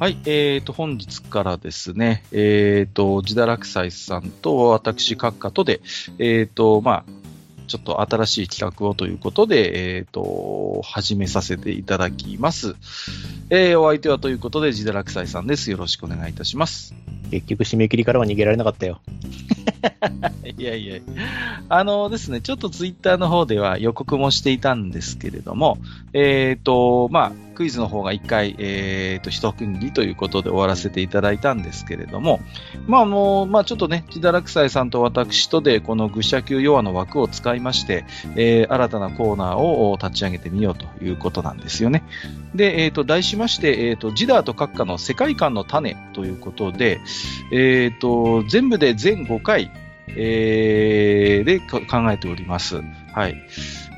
[0.00, 5.82] はい、えーと、本日からですね、えーと、自堕落斎さんと私、閣下とで、
[6.18, 12.76] えーと、まあ、ちょっと新しい企画をということで、えーと、始めさせていただきます。
[13.50, 15.70] えー、お相手はということで、自堕落斎さんです。
[15.70, 16.94] よろしくお願いいたします。
[17.30, 19.02] 結局締め切りからは逃げられなかったよ。
[20.56, 20.98] いやいや、
[21.68, 25.76] あのですね、ちょっとツイッターの方では予告もしていたんですけれども、
[26.14, 32.40] えっ、と、まあ、クイズの方が一回、えっ、と、一区切りということで終わらせていただいたんですけれども、
[32.86, 42.02] まあ、あの、まあ、ちょっとね、自堕落斎さんと私とで、この愚者級弱の枠を使いまして、えー新たなコーナーを立ち上げてみようということなんですよね。
[42.54, 47.00] で、えっ、と、題しまして、えっ、と、ジダーと閣下の世界観の種ということで、
[47.52, 49.70] えっ、と、全部で全5回、
[50.08, 52.80] えーで考えております。
[53.12, 53.36] はい。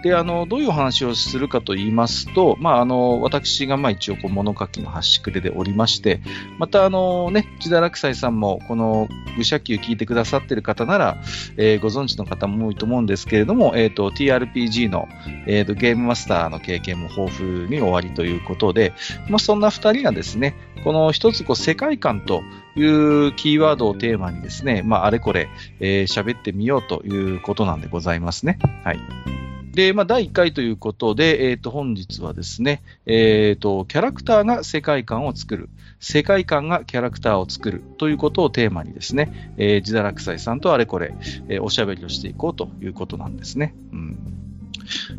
[0.02, 6.20] で、あの、どういうお話をするかと言いますと、まあ、あの、私が、まあ、一応、こう、物書きの端くれでおりまして、
[6.58, 11.18] また、あの、ね、自堕落斎さんも、この、愚者級聞いてくださっている方なら、
[11.56, 15.08] えーご存知の方も多いと思うんですけれども、えっ、と、TRPG の、
[15.46, 18.92] えっ、と、ゲームマスターの経験も豊富に終わりということで、
[19.28, 20.54] まあ、そんな二人がですね、
[20.84, 22.42] この一つ、こう、世界観と
[22.76, 25.48] いうキーワードをテーマにですね、まあ、あれこれ、
[25.80, 28.58] えー喋ってみようということなんでございますね。
[28.84, 29.51] はい。
[29.72, 35.70] で、まあ、第1回ということで、えっ、と、本日はですね、えっ、と、キャラクターが世界観を作る。
[35.98, 41.14] 世界観がキャラクターを作るということをテーマにですね、えー、自堕落斎さんとあれこれ、
[41.48, 43.74] えーおしゃべりをしていこうということなんですね。
[43.92, 44.18] うん。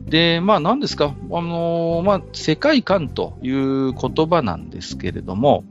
[0.07, 5.63] で、まあ何ですか、あのーまあ世界観という言葉なんですけれども、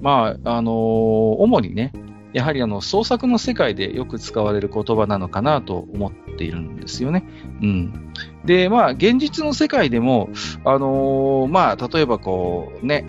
[0.00, 1.92] まあ、あのー主にね、
[2.32, 7.24] やはりあの創作の世界でよく使われる言葉なのかなと思っているんですよね。
[7.62, 8.12] うん。
[8.44, 10.30] で、まあ、現実の世界でも、
[10.64, 13.04] あのーまあ、例えばこう、ね、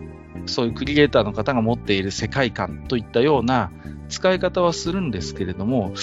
[0.46, 3.72] そういうクリエイターの方が持っている世界観といったような
[4.12, 5.94] 使い方はするんですけれども、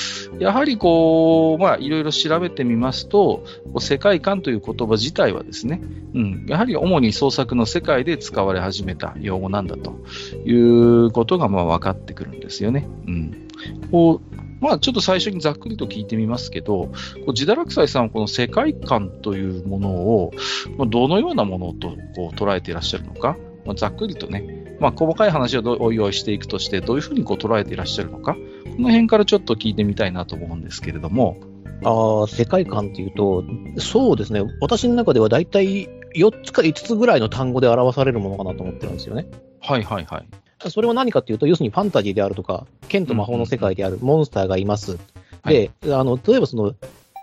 [0.41, 3.45] やはりこう、まあ、いろいろ調べてみますと、
[3.79, 5.81] 世界観という言葉自体はですね、
[6.15, 10.01] うん、やはり主に創作の世界で使われ始めた用語なんだと
[10.45, 12.89] いうことがまあ分かってくるんですよね。
[13.07, 13.49] うん。
[13.91, 16.91] こうまあちょっと最初にざっくりと聞いてみますけど、こ
[17.29, 20.33] う自堕落斎さんはこの世界観というものを、
[20.77, 28.39] まどのようなものとこう捉えていらっしゃるのか、まあ、ざっくりとね、まあ細かい話をどおいおいしていくとして、どういうふうにこう捉えていらっしゃるのか、こ
[28.83, 31.39] の辺からちょっと聞いてみたいなと思うんですけれども、
[31.85, 33.45] ああ、世界観っていうと、
[33.79, 39.27] そうですね、私の中では大体4つか5つぐらいの単語で表されるものかなと思ってるんですよね。
[39.61, 40.71] はいはいはい。
[40.71, 44.99] それは何かっていうと、要するにファンタジーであるとか、剣と魔法の世界であるモンスターがいます。
[45.45, 46.75] で、あの、例えばその、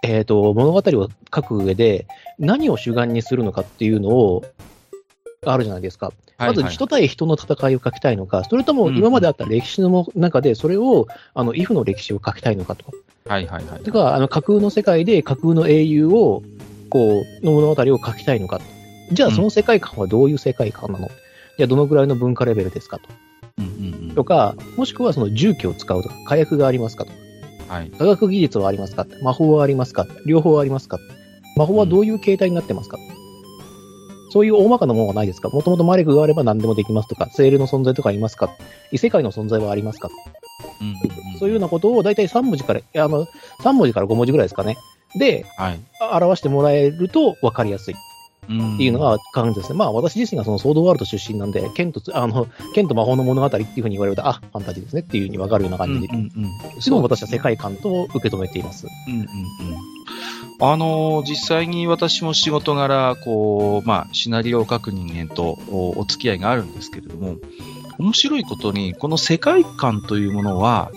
[0.04, 2.08] えっ、と、物語を書く上で、
[2.40, 4.46] 何を主眼にするのかっていうのを、
[5.46, 6.12] あるじゃないですか。
[6.38, 12.86] まず人対人の戦いを書きたいのか、それとも今まであった歴史の中で、それを、あの、イフの歴史を書きたいのかと。
[13.28, 13.84] はいはいはい。
[13.84, 16.44] てか、あの、架空の世界で架空の英雄を、
[16.90, 18.60] こう、の物語を書きたいのか。
[19.12, 21.08] じゃあ、その世界観はどういう世界観なの、
[21.58, 23.10] じゃあ、どのぐらいの文化レベルですかと。
[23.58, 27.12] うんうんうんとか、もしくはその重機を使うとか、火薬がありますかと。
[27.68, 27.92] はい。
[27.92, 29.06] 科学技術はありますか？
[29.24, 30.08] 魔法はありますか？
[30.26, 31.00] 両方ありますか？
[31.58, 32.98] 魔法はどういう形態になってますか、
[34.36, 35.48] そういう大まかなものはないですか？
[35.48, 38.50] もともと魔力があれば何でもできますとか、セールの存在とかいますか？
[38.92, 40.10] 異世界の存在はありますか？
[40.82, 40.94] うんうん
[41.34, 41.40] うん。
[41.40, 43.28] そういうようなことを大体3文字から、あの、
[43.62, 44.76] 3文字から5文字ぐらいですかね。
[45.18, 45.80] で、はい。
[46.02, 47.94] 表してもらえると分かりやすい。
[47.94, 47.98] っ
[48.46, 48.48] っ
[48.78, 49.78] ていうのが感じですね。
[49.80, 58.86] まあ私自身がそのソードワールド出身なんで、剣とつ、あの、剣と魔法の物語っていうふうに言われると、あ、ファンタジーですねっていうふうに分かるような感じで、うんうんうん私は世界観と受け止めています。
[59.08, 59.28] うんうんうん
[60.60, 67.38] あのー実際に私も仕事柄、こう、まあ、シナリオを書く人間とおお付き合いがあるんですけれども、
[67.98, 70.92] 面白いことに、この世界観というものは、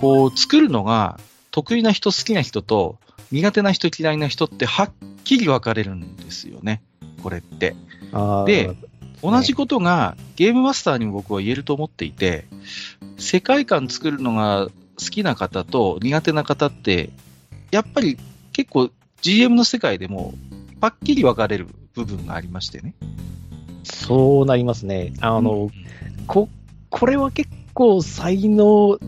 [0.00, 1.18] こう、作るのが
[1.50, 2.98] 得意な人、好きな人と、
[3.30, 4.90] 苦手な人、嫌いな人ってはっ
[5.24, 6.82] きり分かれるんですよね。
[7.22, 7.74] これって。
[8.46, 8.74] で、
[9.22, 12.46] 同じことがゲームマスターにも僕は言えると思っていて、
[13.16, 14.68] 世界観作るのが
[14.98, 17.10] 好きな方と苦手な方って、
[17.70, 18.18] やっぱり
[18.52, 18.90] 結構
[19.24, 20.34] GM の世界でも
[20.82, 22.94] パッキリ分かれる部分がありましてね。
[23.82, 25.14] そうなりますね。
[25.22, 25.70] あの、うん
[26.26, 26.50] こ、
[26.90, 28.98] これは結構才能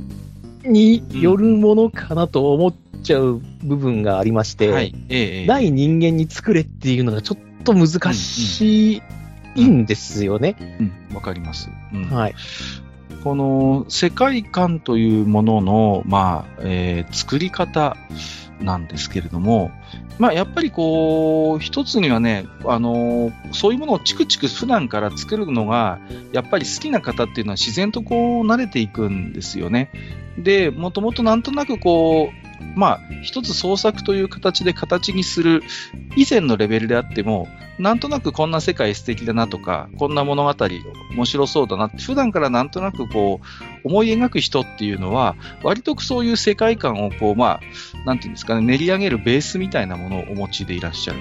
[0.64, 4.94] によるものかなと思っちゃう部分がありまして、はい。
[5.10, 9.02] ええええない人間に作れっていうのがちょっと難し
[9.54, 10.56] いんですよね。
[11.10, 11.68] うん、わかります。
[11.92, 12.34] うんはい。
[13.22, 17.98] この世界観というものの、まあ、えー作り方
[18.60, 19.70] なんですけれども、
[20.18, 25.98] まあ、やっぱりこう、一つにはね、あのーそういうものをチクチク普段から作るのが、
[26.32, 29.90] やっぱり好きな方っていうのは自然とこう慣れていくんですよね。
[30.38, 35.62] で、もともとなんとなくこう、まあ、一つ創作という形で形にする
[36.16, 37.48] 以前のレベルであっても、
[37.78, 40.54] なんとなくこんな世界素敵だなとか、こんな物語
[41.14, 51.20] 面白そうだなって、普段からなんとなくこう、思い描く人っていうのは、割とそういう世界観をこう、まあ、なんていうんですかね、練り上げるベースみたいなものをお持ちでいらっしゃる。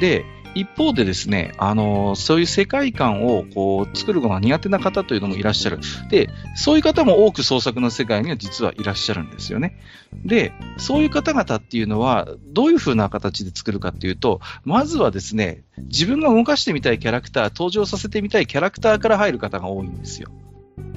[0.00, 5.78] で、一方でですね、あのそういう世界観をこう作るのが苦手な方というのもいらっしゃる。
[6.10, 9.78] で、そういう方も多く創作の世界には実はいらっしゃるんですよね。
[10.24, 20.30] で、そういう方々っていうのは、どういう風な形で作るかっていうと、まずはですね、自分が動かしてみたいキャラクター、登場させてみたいキャラクターから入る方が多いんですよ。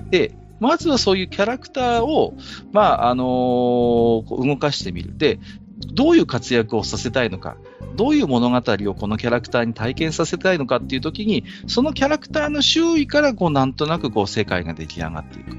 [0.09, 2.35] で、まずはそういうキャラクターを、
[2.71, 5.17] まあ、あのー動かしてみる。
[5.17, 5.39] で、
[5.87, 7.57] どういう活躍をさせたいのか、
[7.95, 15.55] どういう物語をこのキャラクターに体験させたいのかっていう時に、そのキャラクターの周囲からこうなんとなくこう世界が出来上がっていく。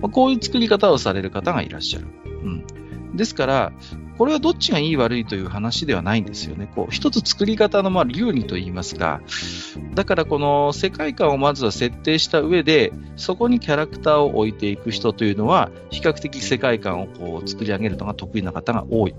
[0.00, 2.06] まあ、こういう作り方をされる方がいらっしゃる。
[2.24, 2.64] うん。
[3.16, 3.72] ですから、
[4.18, 6.68] これはどっちがいい悪いという話ではないんですよね。
[6.74, 9.20] こう、一つ作り方のまあ流儀と言いますか、
[9.94, 19.14] だからこの世界観をまずは設定した上で、そこにキャラクターを置いていく人というのは、比較的世界観をこう作り上げるのが得意な方が多い。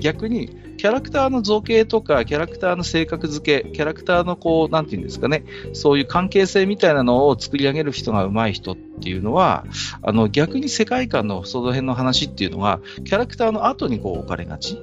[0.00, 0.48] 逆に、
[0.78, 5.44] キャラクターの造形とか、キャラクターの性格付け、キャラクターのこう、なんていうんですかね、
[5.74, 9.64] そういう関係性みたいなのを作り上げる人が上手い人っていうのは、
[10.02, 14.78] あの、逆に世界観のその辺の話っていうのが、キャラクターの後にこう置かれがち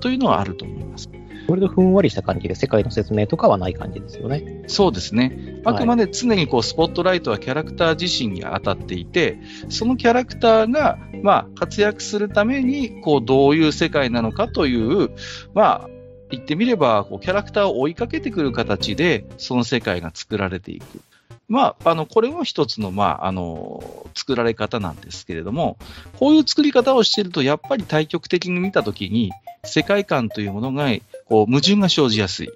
[0.00, 1.10] というのはあると思います。
[1.48, 4.64] 割とふんわりした感じで世界の説明とかはない感じですよね。
[4.66, 5.60] そうですね。
[5.64, 9.38] あくまで常にこうスポットライトはキャラクター自身に当たっていて、
[9.68, 15.10] そのキャラクターが、まあ、活躍するために、こう、どういう世界なのかという、
[15.54, 15.88] まあ、
[16.30, 21.00] 言ってみれば、こう、キャラクターを追いかけてくる形で、その世界が作られていく。
[21.48, 25.78] まあ、あの、これも一つの、まあ、あの、作られ方なんですけれども、
[26.18, 29.30] こういう作り方をしていると、やっぱり対極的に見たときに、
[29.64, 30.90] 世界観というものが、
[31.26, 32.50] こう、矛盾が生じやすい。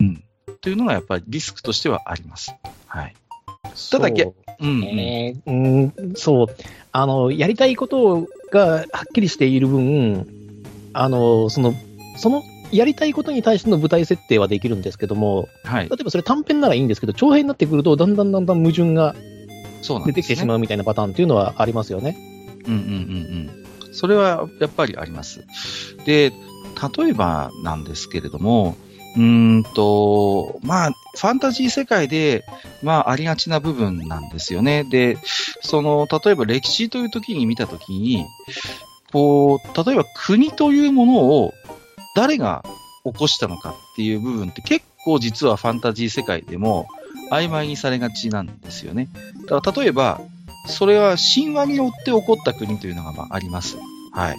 [0.00, 0.22] うん。
[0.60, 2.54] というのが、やっぱりリスクとしてはあります。
[2.86, 3.14] はい。
[3.90, 4.84] ただそううん、うん。
[4.98, 6.46] えーうん、そう。
[6.92, 10.26] あの、やりたいことがはっきりしている分、
[10.92, 11.74] あの、その、
[12.16, 12.42] その、
[12.72, 15.96] やりたいことに対しての舞台設定はできるんですけども、はい例。
[16.00, 19.14] えばそれ短編ならいいんですけど、長編になってくると、だんだんだんだん矛盾が。
[20.06, 22.16] 出てきてしまうみたいなパターンっていうのはありますよね。
[22.66, 23.94] うんうんうんうん。
[23.94, 25.44] それはやっぱりあります。
[26.04, 26.32] で、
[26.96, 28.76] 例えばなんですけれども、
[29.16, 32.44] うんと、まあ、ファンタジー世界で、
[32.82, 34.84] まあ、ありがちな部分なんですよね。
[34.84, 35.18] で、
[35.62, 38.24] その、例えば歴史という時に見た時に、
[39.12, 41.52] こう、例えば国というものを
[42.14, 42.64] 誰が
[43.04, 46.86] 起こしたのかっていう部分って結構実はファンタジー世界でも
[47.30, 49.08] 曖昧にされがちなんですよね。
[49.48, 50.20] だから例えば、
[50.66, 53.76] それは神話によって起こった国というのがまああります。
[54.12, 54.36] はい。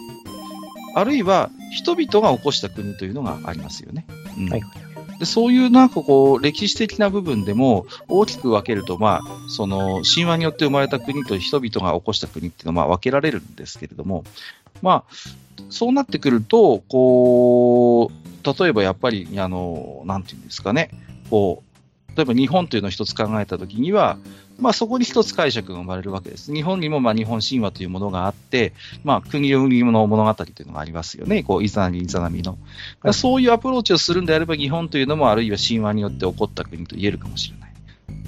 [0.96, 4.06] あるいは、人々が起こした国というのがありますよね。
[4.38, 4.62] うんはい。
[5.20, 14.24] でそういうなんかこう、歴史的な部分でも大きく分けると、まあ、その、神話によって生まれた国と人々が起こした国っていうのはまあ分けられるんですけれども、
[14.82, 15.14] まあ、
[15.70, 20.90] そうなってくると、こう、例えばやっぱり、あの、なんていうんですかね、
[21.30, 24.18] こう、例えば日本というのを一つ考えたときには、
[24.62, 26.54] まあそこに一つ解釈が生まれるわけです。
[26.54, 31.44] 日本にもまあ日本神話というものがあって、まあ国を売りの物語というのがありますよね。
[31.44, 32.58] こう、イザナミ、イザナミの。
[33.12, 37.71] そういうアプローチをするんであれば日本というのもあるいは神話によって起こった国と言えるかもしれない。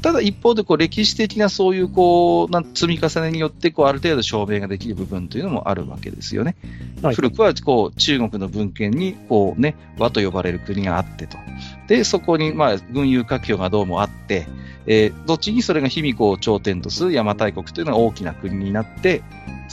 [0.04, 6.58] ただ一方でこう歴史的なそういうこうなん積み重ねによってこうある程度証明ができる部分というのもあるわけですよね。
[7.02, 11.38] はい古くはこう中国の文献にこう、ね、和と呼ばれる国があってと。
[11.88, 14.46] で、そこにまあ軍友割拠がどうもあって、
[14.88, 19.24] えー後にそれが卑弥呼を頂点とする邪馬台国というのが大きな国になって、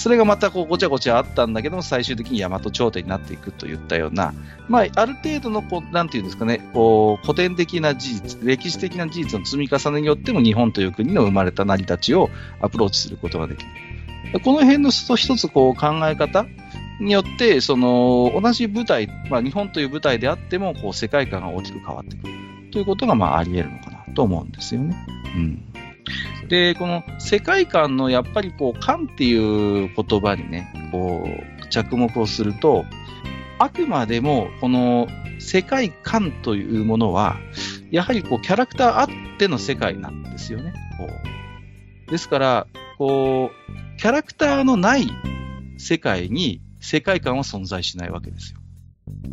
[0.01, 4.33] それがまたこうごちゃごちゃあったんだけども、最終的に大和朝廷になっていくといったような、
[4.69, 14.41] まあ、ある程度のこう、なんていうんですかね、こう、古典的な事実、歴史的な事実の積み重ねによっても日本という国の生まれた成り立ちをアプローチすることができる。
[14.45, 16.47] この辺の一つこう考え方
[17.01, 22.35] によって、その、同じ舞台、まあ、日本という舞台であっても、こう、世界観が大きく変わってくる。
[22.71, 24.95] ということが、まあ、あり得るのかなと思うんですよね。
[25.35, 25.65] うん。
[26.49, 32.85] で、この世界観のやっぱりこう、観っていう言葉にね、こう、着目をすると、
[33.59, 35.07] あくまでもこの
[35.39, 37.39] 世界観というものは、
[37.91, 40.73] やはりこう、キャラクターあっての世界なんですよね。
[40.99, 42.67] こうですから、
[42.99, 45.09] こう、キャラクターのない
[45.79, 48.61] 世界に世界観は存在しないわけですよ。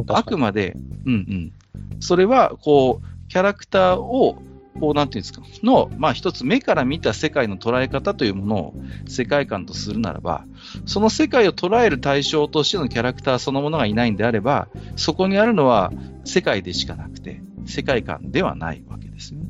[0.09, 1.53] あくまで、うんうん。
[1.99, 4.41] それは、こう、キャラクターを、
[4.79, 8.73] こう、なんていうんですか、の、まあ一つ目から見た世界の捉え方というものを
[9.07, 10.45] 世界観とするならば、
[10.85, 15.91] その世界を捉える対象としてのキャラクターそのものがいないんであれば、そこにあるのは
[16.25, 19.47] 世界でしかなくて、世界観ではないわけですよね。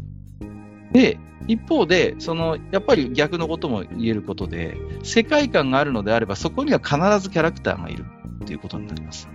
[0.92, 8.06] で、一方で、その、やっぱり逆のことも言えることで、世界観があるのであれば、そこには必ずキャラクターがいる
[8.44, 9.30] っていうことになります。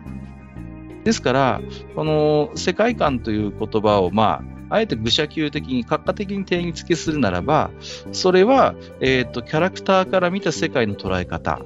[1.05, 1.61] ですから、
[1.97, 7.71] この世界観という言葉を、まあ、あえて愚者級的に、閣下的に定義付けするならば、
[8.13, 11.61] それは、えっ、と、キャラクターから見た世界の捉え方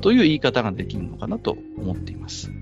[0.00, 2.52] という言い方ができるのかなと思っています。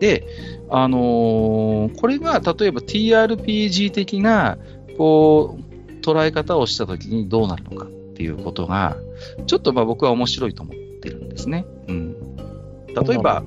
[0.00, 0.26] で、
[0.70, 4.58] あのーこれが例えば TRPG 的な、
[4.96, 8.96] こう、捉え方をしたときにどうなるのかっていうことが、
[9.46, 11.66] ちょっとまあ僕は面白いと思ってるんですね。
[11.88, 12.36] うん。
[12.36, 13.42] 例えば、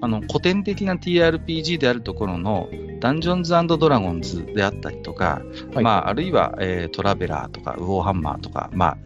[0.00, 2.68] あの、古典的な TRPG であるところの、
[3.00, 8.98] ダンジョンズドラゴンズであったりとか、はいまあ、あるいは、えートラベラーとか、ウォーハンマーとか、まあ、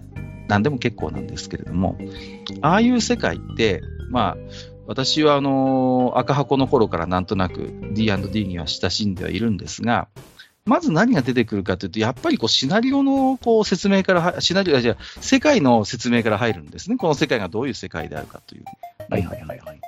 [0.48, 1.98] 何でも結構なんですけれども、
[2.60, 4.36] ああいう世界って、まあ、
[4.86, 10.08] 私はあのー赤箱の頃からなんとなく D&D には親しんではいるんですが、
[10.64, 16.96] まず何が出てくるかというと、やっぱりこうシナリオのこう説明からは、シナリオ、あじゃあ世界の説明から入るんですね。
[16.96, 18.64] この世界がどういう世界であるかという。
[19.10, 19.80] はいはいはいはい。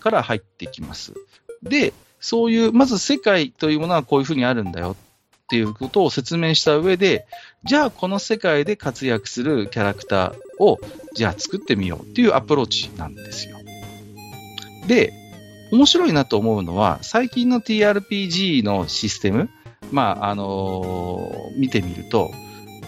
[0.00, 1.14] から入ってきます。
[1.62, 4.96] で、そういう、まず世界というものはこういうふうにあるんだよ
[5.44, 7.26] っていうことを説明した上で、
[7.64, 10.78] じゃあこの世界で活躍するキャラクターを、
[11.14, 13.58] じゃあ作ってみようっていうアプローチなんですよ。
[14.86, 15.12] で、
[15.70, 19.50] 面白いなと思うのは、最近の TRPG のシステム、
[19.90, 22.30] まあ、あのー見てみると、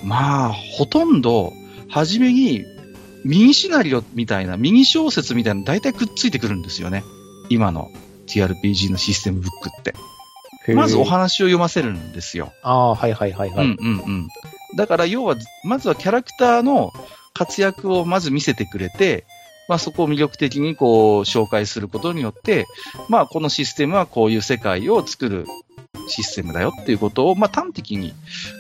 [0.04, 1.52] まあ、ほとんど、
[1.88, 2.64] 初めに、
[3.24, 7.04] ミニシナリオみたいな、ミニ小説みたいなの大体くっついてくるんですよね。
[7.48, 7.90] 今の
[8.38, 9.94] TRPG のシステムブックって。
[10.74, 12.52] まずお話を読ませるんですよ。
[12.62, 13.66] ああ、はいはいはいはい。
[13.66, 14.28] うんうんうん。
[14.76, 16.92] だから要は、まずはキャラクターの
[17.32, 19.24] 活躍をまず見せてくれて、
[19.68, 22.66] まあそこを魅力的にこう紹介することによって、
[23.08, 25.46] まあこのシステムはこういう世界を作る
[26.08, 28.12] システムだよっていうことを、まあ端的に、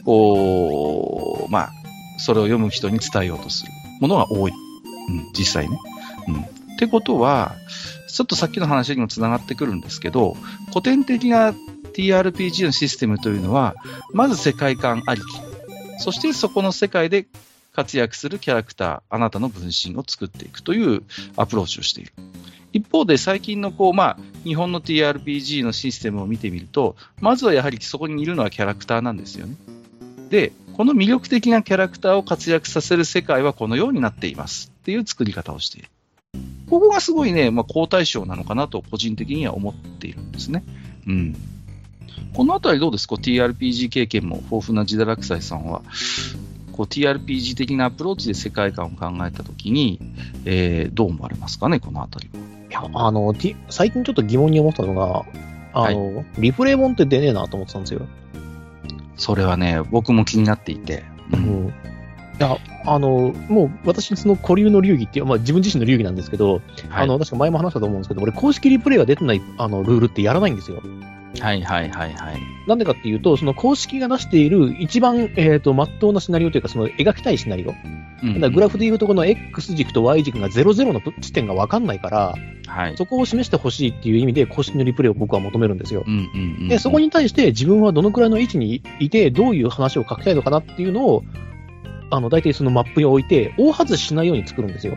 [0.04, 1.70] こう、まあ、
[2.18, 4.52] それを読む人に伝えようとするものが多い。
[4.52, 5.78] うん、実際ね。
[6.28, 6.40] うん。
[6.74, 7.54] ってことは、
[8.12, 10.36] ちょっとさっきの話にもつながってくるんですけど、
[10.68, 11.54] 古典的な
[11.92, 13.74] TRPG のシステムというのは、
[14.12, 15.24] まず世界観ありき。
[15.98, 17.26] そしてそこの世界で
[17.72, 21.02] 活躍するキャラクター、あなたの分身を作っていくという
[21.36, 22.12] アプローチをしている。
[22.72, 29.56] 一方で最近のこう、まあ、日本の TRPG のシステムを見てみると、まずはやはりそこにいるのはキャラクターなんですよね。
[30.30, 35.88] で、この魅力的なキャラクターを活躍させる世界はこのようになっていますっていう作り方をしている。
[36.70, 40.62] ここがすごいね、まあ、好対象なのかなと個人的には思っているんですね。
[41.06, 41.36] うん。
[42.32, 45.82] このあたりどうですか ?TRPG 経験も豊富なジダラクサイさんは、
[46.72, 49.98] こう TRPG 的なアプローチで世界観を考えたときに、
[50.44, 52.38] えーどう思われますかね、このあたりは。
[52.70, 55.24] いや、あの、T- 最近ちょっと疑問に思ったのが、
[55.72, 58.06] あの、リプレイ本って出ねえなと思ってたんですよ。
[59.16, 61.02] それはね、僕も気になっていて。
[61.32, 61.68] ううんん。
[61.68, 61.72] い
[62.42, 66.54] や、あの、もう私、その固有の流儀っていう、まあ自分自身の流儀なんですけど、
[66.88, 70.82] はいあの、確か前も話したと思うんですけど、俺公式リプレイが出てないあのルールってやらないんですよ。
[71.38, 72.40] はいはいはいはい。
[72.66, 77.74] なんでかっていうと、その公式が出している一番、えっ、と、真っ当なシナリオというか、その描きたいシナリオ。
[78.22, 82.34] うんだグラフでいうとこの X 軸と Y 軸が00の地点がわかんないから、
[82.66, 82.96] はい。
[82.96, 86.04] そこを示してほしいっていう意味で公式のリプレイを僕は求めるんですよ。
[86.68, 91.24] で、そこに対して自分はどのくらいの位置にいて、どういう話を書きたいのかなっていうのを、
[92.10, 94.96] あの、大体そのマップに置いて、大外ししないように作るんですよ。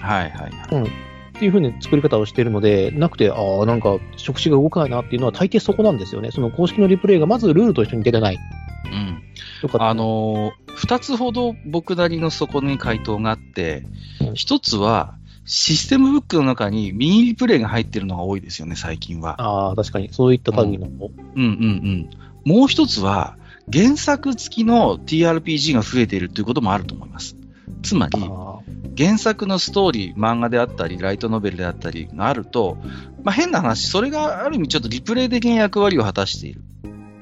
[0.00, 0.86] はいはいはい。
[0.86, 6.30] っていう風に作り方をしているので、なくて、ああ、なんか、触手が動かないなっていうのは大抵そこなんですよね。
[6.30, 8.36] その公式のリプレイがまずルールと一緒に出てない。
[8.36, 9.22] うん。
[9.62, 13.84] とかあ、のー二つほど僕なりのそこに回答があって
[14.20, 15.14] うん、一つは、
[15.44, 19.40] システムブックの中にミニリプレイが入ってるのが多いですよね、最近は。
[19.40, 20.86] ああ、確かに、そういった類の。
[20.86, 21.00] うん
[21.36, 22.10] うんうん。
[22.44, 23.36] もう一つは、
[23.72, 27.36] 原作付きの TRPG が増えているということもあると思います。
[27.82, 28.58] つまり、あ
[28.98, 32.76] 原作のストーリー、漫画であったり、ライトノベルであったりがあると、
[33.22, 36.62] まあ、変な話、それがある意味ちょっとリプレイ的な役割を果たしている。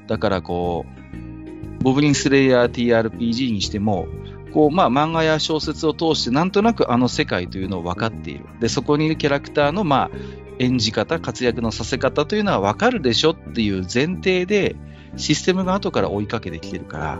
[0.07, 4.07] だからこう、ボブリンスレイヤー TRPG にしても、
[4.53, 8.45] こう、まあ、漫画や小説を通して、なんとなくあの世界というのを分かっている。
[8.59, 10.11] で、そこにいるキャラクターの、まあ、
[10.57, 14.75] 演じ方、活躍のさせ方というのは分かるでしょっていう前提で、
[15.17, 17.19] システムが後から追いかけてきてるから、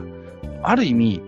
[0.62, 1.22] ある意味、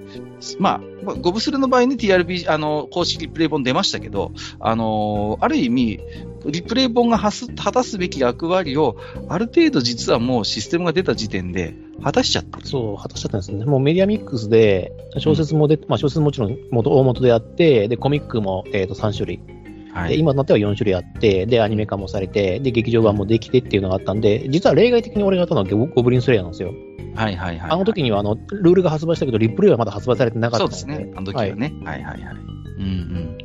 [0.59, 5.99] まあ、ゴブスルの場合ね、TRP、あの、公式リプレイ本出ましたけど、あのー、ある意味、
[6.45, 7.31] リプレイ本が果
[7.71, 8.97] たすべき役割を、
[9.29, 13.65] ある程度実はもうシステムが出た時点で、果たしちゃったそう、果たしちゃったんですね。
[13.65, 19.60] もうメディアミックスで、小説もで、うん、まあ小説もちろん元大元であって、で、コミックも、えっ、ー、と3種類。
[19.93, 26.73] はい、で今となっては4種類あって、で、アニメ化もされて、で、劇場版もできてっていうのがあったんで、実は例外的に俺がやったのはゴブリンスレイヤーなんですよ。
[27.15, 31.11] はいはいはい、あの時にはあの、ルールが発売したけど、リプレイはまだ発売されてなかったそうですね。
[31.15, 31.73] あの時はね。
[31.83, 33.37] はい、はい、はいはいうんうん。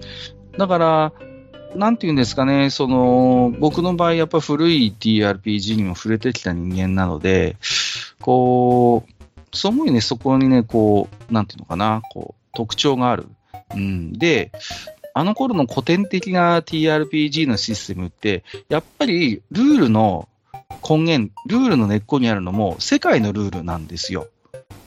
[0.56, 1.12] だから、
[1.74, 7.56] なんていうんですかね、その、僕の場合、やっぱ古い TRPG にも触れてきた人間なので、
[8.20, 13.26] こう、そう思うにね、そこにね、こう、なんていうのかな、こう、特徴がある。
[13.74, 14.12] うん。
[14.12, 14.52] で、
[15.16, 20.28] あの頃の古典的な TRPG のシステムって、やっぱりルールの
[20.86, 24.28] 根源、ルールの根っこにあるのも世界のルールなんですよ。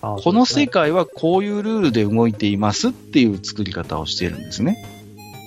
[0.02, 4.78] この世界はこういうルールで動いていますっていう作り方をしているんですね。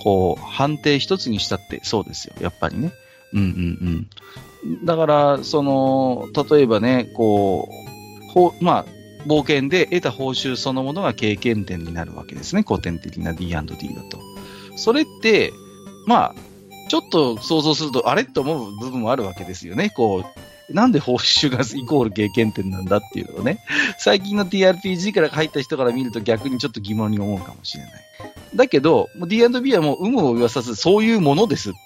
[0.02, 2.34] こう、判定一つにしたってそうですよ。
[2.40, 2.90] やっぱりね。
[3.34, 4.08] うんうん
[4.66, 4.84] うん。
[4.84, 8.86] だから、その、例えばね、こう、ほまあ、
[9.28, 12.64] 冒険で得た報酬そのものが経験点になるわけですね。
[12.66, 13.62] 古典的な D&D だ
[14.10, 14.31] と。
[14.76, 15.52] それって、
[16.06, 16.34] まあ、
[16.88, 19.90] ちょっと想像すると、あれって思う部分もあるわけですよね。
[19.90, 20.24] こ
[20.70, 23.64] う、なんで報酬がイコール経験点なんだっていうのをね、
[23.98, 27.92] 最近の TRPG から入った人から見ると逆にちょっと疑問に思うかもしれない。
[28.54, 31.82] だけど、D&B はもう有無を言わさず、そういうものですっていう。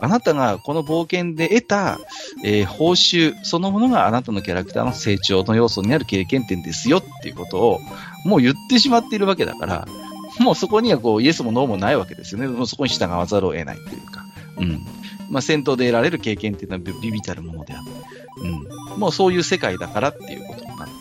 [0.00, 2.00] あなたがこの冒険で得た、
[2.44, 7.80] えー、報酬そのものがあなたのキャラクターの成長の要素になる経験点ですよっていうことを
[8.24, 9.88] もう言ってしまっているわけだから、
[10.42, 12.48] もうそこにはこうイエスもノーもないわけですよね。
[12.48, 14.24] もうそこに従わざるを得ないというか。
[14.58, 14.80] うん。
[15.30, 17.90] まあ、戦闘で得られる経験っていうのはビビたるものであって、
[18.92, 19.00] うん。
[19.00, 20.92] もうそういう世界だからっていうことになる。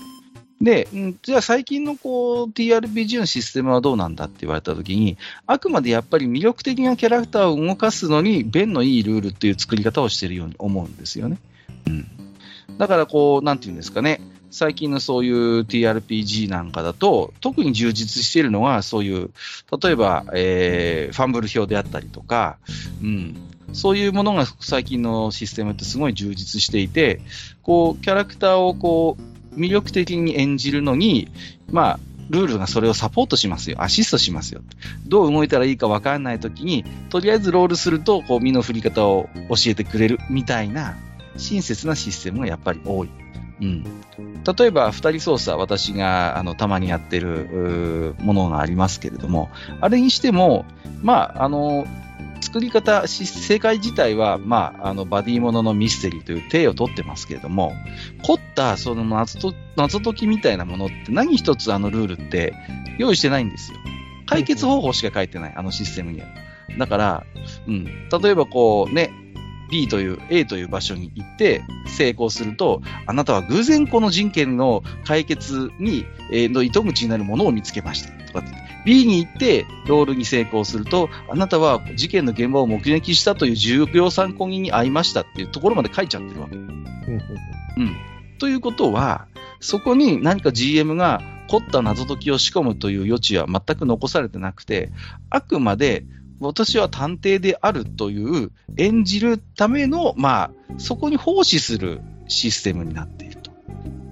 [0.62, 5.18] で、うん、じゃあ最近のこう TRPG のシステムはどうなんだって言われたときに、
[5.48, 11.40] あくまでやっぱり魅力的なキャラクターを動かすのに、便のいいルールっていう作り方をしているように思うんですよね。
[11.88, 12.08] うん。
[12.78, 14.22] だからこう、なんていうんですかね。
[14.52, 19.32] 最近のそういう TRPG なんかだと、特に充実しているのが、そういう、
[19.82, 22.58] 例えば、えー、ファンブル表であったりとか、
[23.02, 23.36] うん、
[23.72, 27.22] そういうものが最近のシステムってすごい充実していて、
[27.64, 29.18] こう、キャラクターをこ
[29.56, 31.30] う、魅力的に演じるのに、
[31.72, 33.82] まあ、ルールがそれをサポートしますよ。
[33.82, 34.62] アシストしますよ。
[35.06, 40.98] どう動いたらいいかわかんないときに、とりあえずロールすると、こう、身の振り方を教えてくれるみたいな、
[41.38, 43.21] 親切なシステムがやっぱり多い。
[43.62, 43.84] うん。
[44.58, 50.66] 例えば、二人操作、私が、あの、たまにやってる、ものがありますけれども、あれにしても、
[51.02, 51.86] まあ、あの、
[52.42, 57.74] 作り方、正解自体は、まあ、あの、バディもののミステリーという体を取ってますけれども、
[58.24, 62.54] 凝った、その謎と、謎解きみたいなものって何一つあのルールって
[62.98, 63.78] 用意してないんですよ。
[64.26, 66.28] 解決方法しか書いてない、あのシステムには。
[66.78, 67.24] だから、
[67.68, 67.86] うん。
[67.86, 69.12] 例えばこうね、
[69.72, 78.12] B という A という場所に行って成功すると、あなたは偶然この人権の解決に、えー、の糸口になるものを見つけました。
[78.26, 78.44] とか
[78.86, 86.56] B に行ってロールに成功すると、あなたは事件の現場を目撃したという重要参考人に会いましたっていうところまで書いちゃってるわけ。
[86.56, 87.96] うん。
[88.40, 89.28] ということは、
[89.60, 94.92] そこに何か GM が凝った謎解きを仕込むという余地は全く残されてなくて、
[95.30, 96.06] あくまで
[96.42, 103.52] 私は探偵であるという演じるための、まあ、そこに奉仕するシステムになっていると。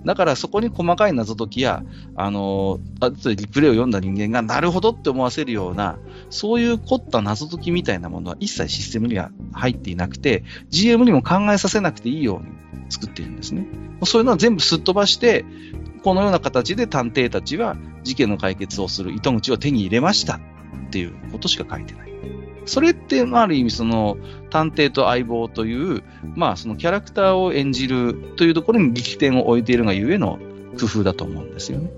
[0.05, 1.83] だからそこに細かい謎解きや、
[2.15, 5.97] あの、あとリプレイを読んだ人間がなるほどって思わせるような、
[6.29, 13.67] そういう凝った謎解きみたいなものは一切システムには入っていなくて、GM にも考えさせなくていいように作っているんですね。
[14.05, 15.45] そういうのは全部すっ飛ばして、
[16.03, 20.39] このような形で探偵たちは事件の解決をする糸口を手に入れましたっ
[20.91, 22.08] ていうことしか書いてない。
[22.69, 24.17] それって、ある意味、その、
[24.49, 26.03] 探偵と相棒という、
[26.35, 30.39] まあ、そのキャラクターを演じるというところに力点を置いているがゆえの
[30.79, 31.91] 工夫だと思うんですよね。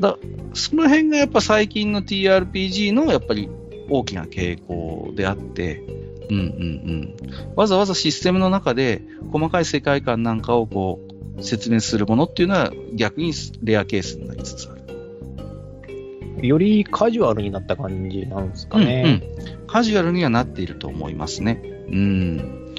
[0.00, 0.16] だ
[0.54, 3.48] その辺がやっぱ最近の TRPG のやっぱり
[3.90, 5.84] 大きな傾向であって、
[6.30, 7.54] うんうんうん。
[7.56, 11.00] わざわざシステムの中で細かい世界観なんかをこ
[11.38, 14.73] う説明するものっていうのは逆にレアケースになりつつある。
[16.46, 19.22] よりカジュアルになった感じなんですかね。
[19.40, 21.60] うんうん、カジュアルにはなっていると思いますね。
[21.88, 22.74] うん。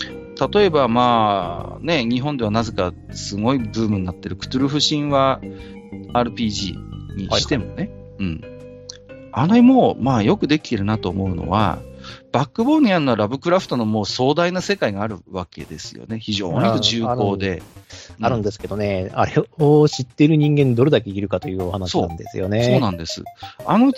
[0.54, 5.40] 例えば、まあ、ね、日本ではなぜかすごいブームになってるクトゥルフ神話
[6.14, 6.76] RPG
[7.16, 8.42] にしてもね、はい、うん。
[9.32, 11.80] あれも、まあ、よくできてるなと思うのは、
[12.32, 16.20] バックボーンにあるのはラブクラフトのもう壮大な世界があるわけですよね。
[16.20, 17.62] 非常に重厚で。
[18.22, 22.64] あるんですけどね、あれを知っている人間どれだけいるかというお話なんですよね。
[22.66, 23.24] そうなんです。
[23.66, 23.98] あのク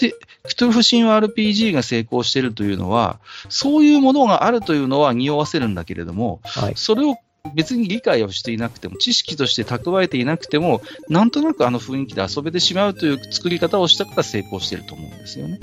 [0.55, 7.17] トゥルフ神話 RPG が成功しているというのは、そういうものがあるというのは匂わせるんだけれども、はい、それを
[7.55, 15.59] 別に理解をしていなくても、知識として蓄えていなくても、なんとなくあの雰囲気で遊べてしまうという作り方をしたから成功していると思うんですよね。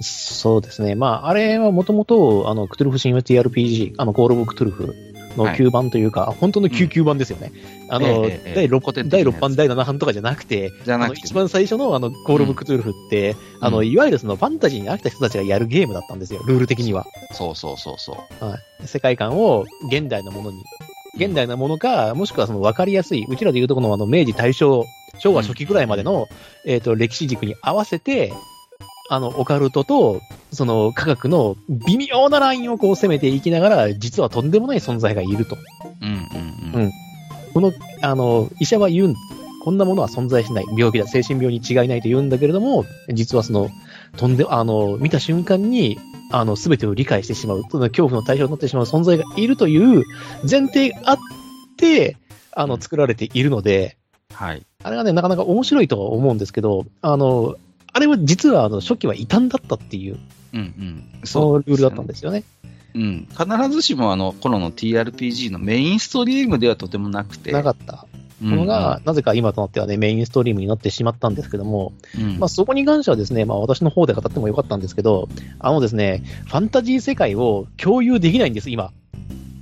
[0.00, 0.94] そうですね。
[0.94, 4.94] まあ、あれはもともと、あの、クトゥルフ神話 TRPG、あの、コールオブクトゥルフ
[5.36, 7.52] の旧版というか、はい、本当の旧旧版ですよね。
[7.88, 17.06] うん、あの、えー、第 6, 第6番、第7版とかじゃなくて、じゃなくて一番最初のあの、コールオブクトゥルフって、うん、あの、いわゆるそのファンタジーに飽きた人たちがやるゲームだったんですよ、ルール的には。
[17.32, 18.44] そうそうそうそう。
[18.44, 18.86] はい。
[18.86, 20.62] 世界観を現代のものに
[21.16, 24.84] 現代のものか、もしくはその分かりやすい、うちらでいうとこのあの明治大正、
[25.18, 26.28] 昭和初期ぐらいまでの、
[26.64, 28.32] うん、えっ、ー、と、歴史軸に合わせて、
[29.08, 30.20] あの、オカルトと、
[30.52, 35.56] その科学の微妙なラインをこう攻めていきながら、実はとんでもない存在がいると。
[36.02, 36.82] うんうんうん。
[36.84, 36.92] うん。
[37.54, 39.14] この、あの、医者は言うん、
[39.64, 40.64] こんなものは存在しない。
[40.76, 43.68] 病気だ、精神病に違いないと言うんだけれども、実はその、
[44.16, 45.98] とんで、あの、見た瞬間に、
[46.32, 50.04] あの、すべてを理解してしまう、その恐怖の対象になってしまう存在がいるという
[50.48, 51.18] 前提があっ
[51.76, 52.16] て、
[52.52, 53.96] あの、作られているので、
[54.32, 54.66] はい。
[54.82, 57.56] あれがね、なかなか面白いとは思うんですけど、あの、
[57.96, 60.18] あれは実は、あの、初期は異端だったっていう、
[60.52, 61.04] うんうん。
[61.24, 62.44] そのルールだったんですよね。
[62.94, 67.52] うん、必ずしもあの頃の TRPG のメインストリームではとてもなくて。
[67.52, 68.06] なかった。
[68.40, 78.92] ものが、なぜか今となってはね、メインストリームになってしまったんですけども、うん、まあそこに関してはですね、まあ私の方で語ってもよかったんですけど、あのですね、ファンタジー世界を共有できないんです、今。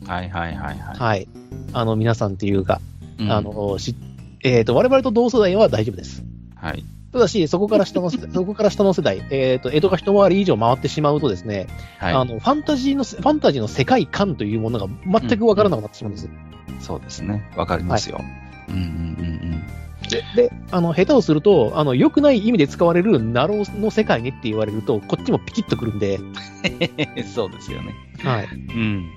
[0.06, 0.98] はいはいはいはい。
[0.98, 1.28] はい。
[1.72, 2.80] あの皆さんっていうか、
[3.20, 3.94] うん、あの、し
[4.42, 6.24] えっ、ー、と、我々と同世代は大丈夫です。
[6.56, 6.84] はい。
[7.14, 16.26] ただし、そこから下の、 そこから下の世代、えっ、ー、と、江戸が一回り以上回ってしまうとですね、はい、あの、ファンタジーの、ファンタジーの世界観というものが全くわからなくなってしまうんです。
[16.26, 17.48] うんうん、そうですね。
[17.56, 18.16] わかりますよ。
[18.16, 18.26] はい
[18.66, 19.64] うんうんうんうん
[20.08, 26.20] で、で、あの、下手をすると、あの、良くない意味で使われるナローの世界ねって言われると、こっちもピキッとくるんで。
[27.24, 27.94] そうですよね。
[28.22, 28.46] はい。
[28.46, 29.08] うん。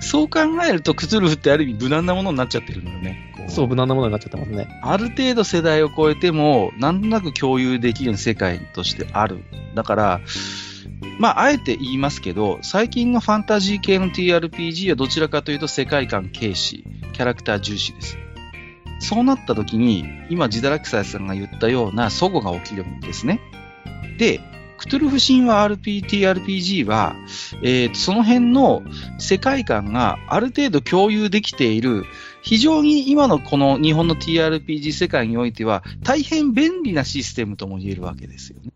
[0.00, 3.34] そう考えると、クツルフってある意味無難なものになっちゃってるんだよね。
[3.48, 4.68] そう、無難なものになっちゃってますね。
[4.82, 9.42] ある程度世代を超えても、なんとなく共有できる世界としてある。
[9.74, 10.20] だから、
[11.18, 18.18] まあ、あえて言いますけど、最近のファンタジー系の TRPG はどちらかというと世界観軽視、キャラクター重視です。
[19.00, 23.40] そうなった時に、今、ジダラクサイさんが言ったような祖語が起きるんですね。
[24.18, 24.40] で、
[24.78, 27.16] クトゥルフ神話 RPT、RPG は、
[27.62, 28.82] えー、その辺の
[29.18, 32.04] 世界観がある程度共有できている、
[32.42, 38.70] 非常に今のこの日本の TRPG 世界においては、大変便利なシステムとも言えるわけですよね。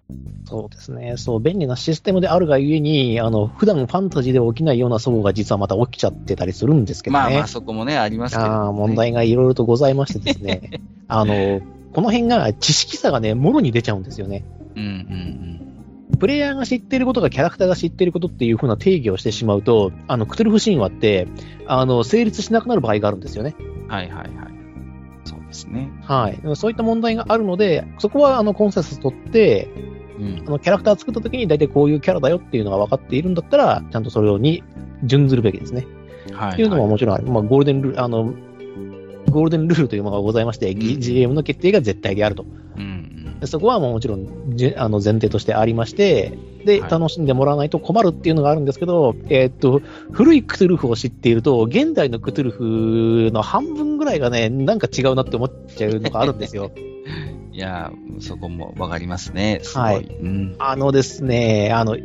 [0.44, 1.14] そうですね。
[1.16, 7.20] そう、便利なシステムであるがゆえに、あの、普段ファンタジーで起きないような相互が実はまた起きちゃってたりするんですけどね。
[7.22, 10.80] まあまあ、そこもね、ありますけど、ね、あ問題がいろいろとございましてですね。
[11.06, 11.60] あの、
[11.92, 14.44] この辺が知識差がね、もろに出ちゃうんですよね。
[14.74, 14.94] うんうんう
[15.68, 15.71] ん。
[16.18, 21.29] プレイヤーが知っていることがキャラクターが知っていることっていう風な定義をしてしまうと、あの、クトゥルフ神話って、
[21.66, 23.55] あの、成立しなくなる場合があるんですよね。
[23.88, 24.29] はいはいはい。
[25.25, 25.90] そうですね。
[26.03, 26.40] はい。
[26.57, 29.68] そういった問題があるので、そこはあの、コンセンサス取って、
[30.18, 34.62] うん、あのキャラクター作った時に大体こういうキャラだよっていうのが分かっているんだったら、ちゃんとそれに
[35.05, 35.87] 準ずるべきですね。
[36.33, 37.27] はい、はい、っていうのももちろんある。
[37.27, 38.35] まあ、ゴールデンルール、あの、
[39.31, 42.44] ゴールデンルールというものがございまして、うん、GM の決定が絶対であると。
[42.77, 44.28] うんそこはもちろん
[44.76, 49.81] あの前提としてありまして、で、はい、楽しんでもらわないと困るっていうのがあるんですけど、えー、っと、
[50.12, 56.70] 古いクトゥルフを知っていると、現代のクトゥルフの半分ぐらいがね、なんか違うなって思っちゃうのがあるんですよ。
[57.52, 59.61] いや、そこもわかりますね。
[59.62, 60.55] すはい、うん。
[60.59, 61.96] あのですね、あの、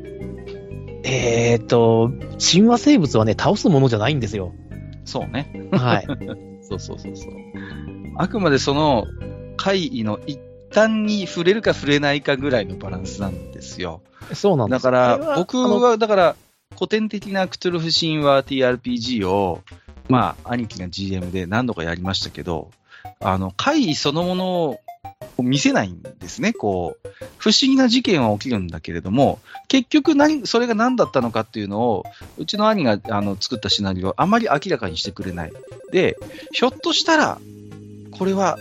[1.03, 4.53] えー、っと、神話生物はね、倒すものじゃないんですよ。
[5.05, 5.69] そうね。
[5.71, 6.05] はい。
[6.61, 7.33] そうそうそうそう。
[8.17, 9.05] あくまでその、
[9.55, 10.39] 怪異の一
[10.73, 14.01] 端に触れるか触れないかぐらいのバランスなんですよ。
[14.33, 16.35] そうなんだから、僕は、だから、
[16.75, 19.63] 古典的なクトゥルフ神話 TRPG を、
[20.09, 22.71] まあ、兄貴が GM で何度かやりましたけど、
[23.19, 24.45] あの、怪異そのもの
[25.37, 26.53] を見せないんですね。
[26.53, 32.03] こう、不思議な事件は起きるんだけれども、結局何、それが何だったのかっていうのを、
[32.37, 35.53] うちの兄があの作ったシナリオをあまり明らかにしてくれない。
[35.91, 36.17] で、
[36.51, 37.39] ひょっとしたら、
[38.11, 38.57] これは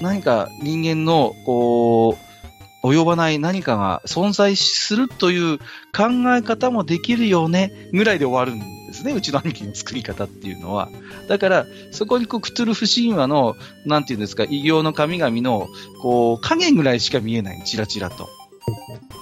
[0.00, 2.26] 何か人間の、こう、
[2.88, 5.64] 及ばない何かが存在するという考
[6.36, 9.12] え方もできるよね、ぐらいで終わるんですね。
[9.12, 10.88] うちの兄貴の作り方っていうのは。
[11.28, 15.68] だから、そこにこう、クトゥルフ神話の、なんていうんですか、異形の神々の、
[16.00, 18.28] こう、影ぐらいしか見えない、チラチラと。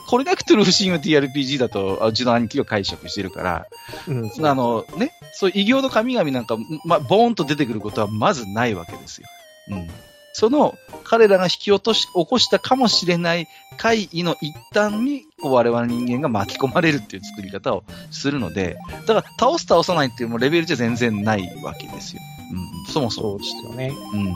[0.07, 3.67] これがクトゥルフ神話 TRPG だと、あうちの兄貴は解釈してるから、
[4.09, 9.29] うん、あのね、そういう異形の神々なんか、ま、ボーンと出てくることはまずないわけですよ。
[9.71, 9.89] うん。
[10.35, 22.23] その、彼らが引き落とし、起こしたかもしれない怪異の一端に、我々人間が巻き込まれるっていう作り方をするので、だから倒す倒さないっていうもうレベルじゃ全然ないわけですよ。
[22.51, 23.45] うん、そもそもそうで。
[23.45, 23.93] すよね。
[24.13, 24.35] うんうんうん。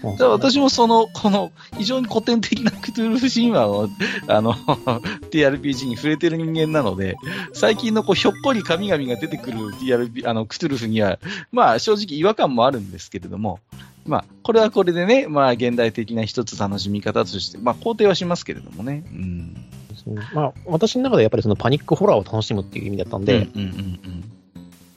[0.00, 3.88] そうだから私もその、この、非常に古典的なクトゥルフ神話を、
[4.28, 4.54] あの、
[5.32, 7.16] TRPG に触れてる人間なので、
[7.52, 11.18] 最近のこう、ひょっこり神々が出てくる TRP、あの、クトゥルフには、
[11.50, 13.58] まあ、正直違和感もあるんですけれども、
[14.08, 19.04] まあ、これはこれでね、まあ、現代的な一つ楽しみ方として、まあ、肯定はしますけれどもね。
[19.12, 19.56] うん。
[20.32, 24.24] まあ、私の中でやっぱりそのパニックホラーを楽しむっていう意味だったんで、うんうんうん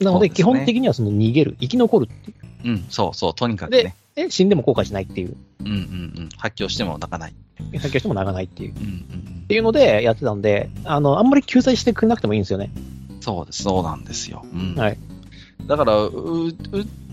[0.02, 2.36] なので基本的にはその逃げる、生き残るっていう。
[2.64, 2.70] うん。
[2.70, 3.94] うん、そうそう、とにかくね。
[4.16, 5.36] で、死んでも後悔しないっていう。
[5.60, 5.76] うんうんう
[6.22, 6.28] ん。
[6.36, 7.34] 発狂しても泣かない。
[7.80, 8.72] 先をしても泣かないっていう。
[8.72, 9.44] っうんうんうん。
[9.46, 12.70] ていうのでやってたんで、あの、あんまり救済してくれなくてもいいんですよね。
[13.20, 14.44] そうです、そうなんですよ。
[14.52, 14.74] うん。
[14.74, 14.98] はい。
[15.66, 16.52] だから、う、う、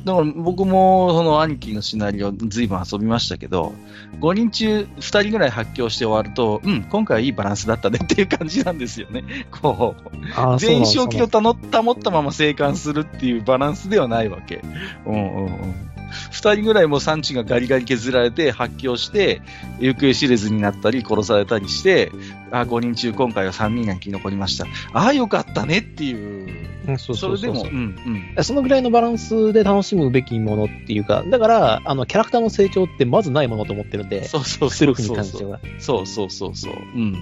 [0.05, 3.73] だから僕もその兄貴のシナリオずいぶん遊びましたけど、
[4.19, 9.23] 5人中2人ぐらい発狂して終わると、うん、今回はいいバランスだったねっていう感じなんですよね。
[9.51, 14.61] こう、あ全員正気を保保ったまま生還するっていうバランスではないわけ。
[15.05, 15.89] うんうんうん。
[16.31, 19.41] 二人ぐらいもう産地がガリガリ削られて発狂して、
[19.79, 22.11] 行方知れずになったり殺されたりして、
[22.51, 24.65] あ、5人中今回は3人が生き残りました。
[24.93, 26.58] ああ、よかったねっていう。
[26.91, 28.43] うんそうそうそうそれでも、うんうん。
[28.43, 35.59] そのぐらいのバランスで楽しむべきものっていうか、だから、あの、キャラクターの成長ってまずないものと思ってるんで、そうそうそうそう。
[35.79, 36.73] そうそうそうそう。
[36.73, 37.15] うん。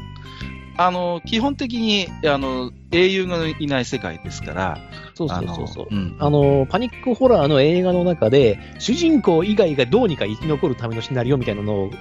[0.78, 4.78] あの、基本的に、あの、英雄がいない世界ですから、
[5.16, 5.88] そうそあのうそうそう。
[5.90, 6.16] うん。
[6.20, 11.92] あの、パニックホラーの映画の中で、主人公以外がどうにか生き残るためのシナリオみたいなのを、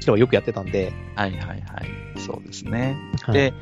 [0.00, 1.60] 人はよくやってたんで、はいはいはい。
[2.20, 2.96] そうですね。
[3.22, 3.54] はいで、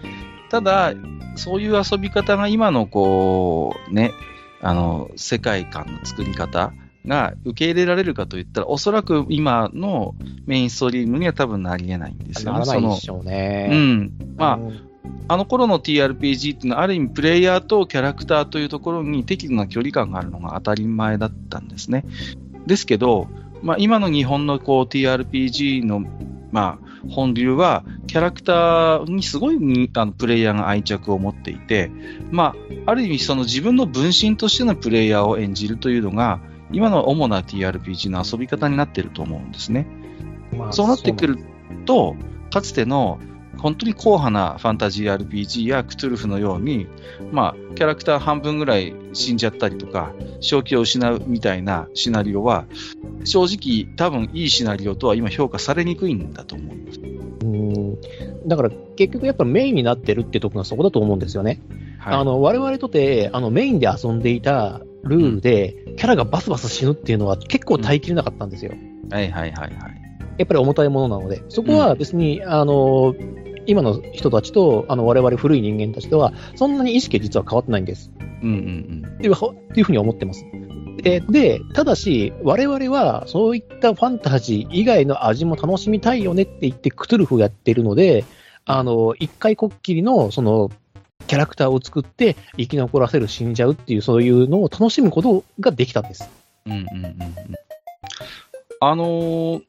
[0.50, 0.94] ただ、
[1.36, 4.12] そういう遊び方が今のこう、ね、
[4.60, 6.72] あの、世界観の作り方
[7.06, 10.14] が受け入れられるかといったら、おそらく今の
[10.46, 12.60] メインストリームには多分なり得ないんですよね。
[12.60, 13.68] ならないでしょうね。
[13.70, 14.12] うん。
[14.36, 14.86] まあ、うん
[15.28, 22.04] あの頃の TRPG っていうのは、ある意味プレイヤーとキャラクターというところに適度な距離感があるのが当たり前だったんですね。
[22.66, 23.28] ですけど、
[23.62, 26.04] まあ、今の日本のこう TRPG の、
[26.52, 31.90] まあ、本流は、キャラクターにすごいにあのプレイヤーが愛着を持っていて、
[32.30, 32.54] ま
[32.86, 36.40] あ、ある意味その自分の分身としてのプレイヤーを演じるというのが、
[36.72, 39.86] 今の主な TRPG の遊び方になっていると思うんですね。
[40.52, 41.38] まあそうなってくる
[41.84, 42.16] と、
[42.50, 43.18] かつての
[43.58, 46.86] 本当に硬派なファンタジー RPG やクトゥルフのように、
[47.32, 52.66] まあ、キャラクター半分ぐらい死んじゃったりとか、正気を失うみたいなシナリオは、
[53.24, 57.00] 正直多分いいシナリオとは今評価されにくいんだと思います。
[57.00, 57.98] うん
[58.46, 61.60] だから結局やっぱメインになってるってとこがそこだと思うんですよね。
[61.98, 62.14] はい。
[62.14, 68.72] あの我々とてあのメインで遊んでいたルールで、キャラがバスバス死ぬっていうのは結構耐えきれなかったんですよ。
[69.10, 70.06] はいはいはいはい。
[70.38, 73.14] やっぱり重たいものなので、そこは別に、あの
[73.66, 78.10] 今の人たちとあの我々古い人間たちとは、そんなに意識は実は変わってないんです。
[78.42, 80.44] うんうんっていうっていうふうに思ってます。
[80.98, 88.24] で、でただし、我々はそういったファンタジー以外の味も楽しみたいよねって言って、クトゥルフをやってるので、
[88.64, 90.70] あの、一回こっきりの、その、
[91.26, 96.28] キャラクターを作って生き残らせる、死んじゃうっていう、そういうのを楽しむことができたんです。
[96.66, 96.72] うん。
[96.72, 97.16] うんうんうんうん。
[98.80, 99.62] あのー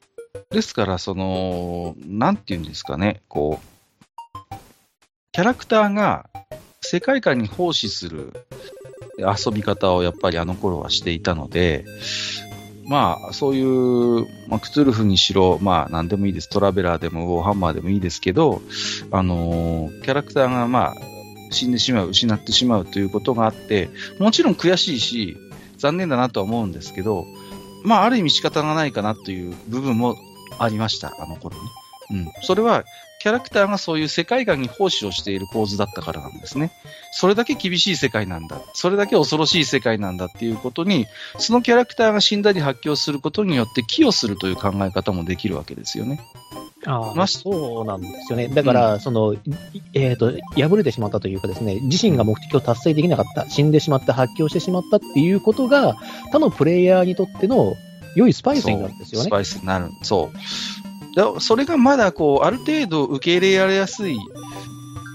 [0.50, 3.77] ですから、その、なんていうんですかね、こう、
[5.38, 6.26] キャラクターが
[6.82, 8.34] 世界観に奉仕する
[9.20, 11.86] 遊び方をやっぱりあの頃はしていたので、
[12.88, 16.50] まあ、そういう、まあ、クトゥルフにしろ、まあ、なんでもいいです。
[16.50, 18.64] トラベラーでも、ウォーハンマーでもいいですけど、
[19.12, 20.96] あのーキャラクターが、まあ、
[21.52, 25.38] 死んでしまう、失ってしまうということがあって、もちろん悔しいし、
[25.78, 27.28] 残念だなとは思うんですけど、
[27.84, 30.16] まあ、ある意味仕方がないかなという部分も
[30.58, 31.62] ありました、あの頃ね。
[32.10, 32.28] うん。
[32.42, 32.86] それは、
[33.20, 36.72] キャラクターがそういう世界観に奉仕をしている構図だったからなんですね。
[37.12, 38.62] それだけ厳しい世界なんだ。
[38.74, 41.08] それだけ恐ろしい世界なんだっていうことに、
[41.40, 46.22] そのキャラクターが死んだり発狂することによって寄与するという考え方もできるわけですよね。
[46.86, 48.50] あましそうなんですよね。
[48.50, 49.40] だから、その、い
[49.94, 55.96] えっ、と、敗れてしまったというかですね、自身が目的を達成できなかった、死んでしまった、発狂してしまったっていうことが、
[56.32, 57.76] 他のプレイヤーにとっての
[58.16, 59.28] 良いスパイスになるんですよね。
[59.28, 59.90] スパイスになる。
[60.04, 60.87] そう。
[61.18, 64.18] だそれがまだこう、ある程度受け入れられやすい、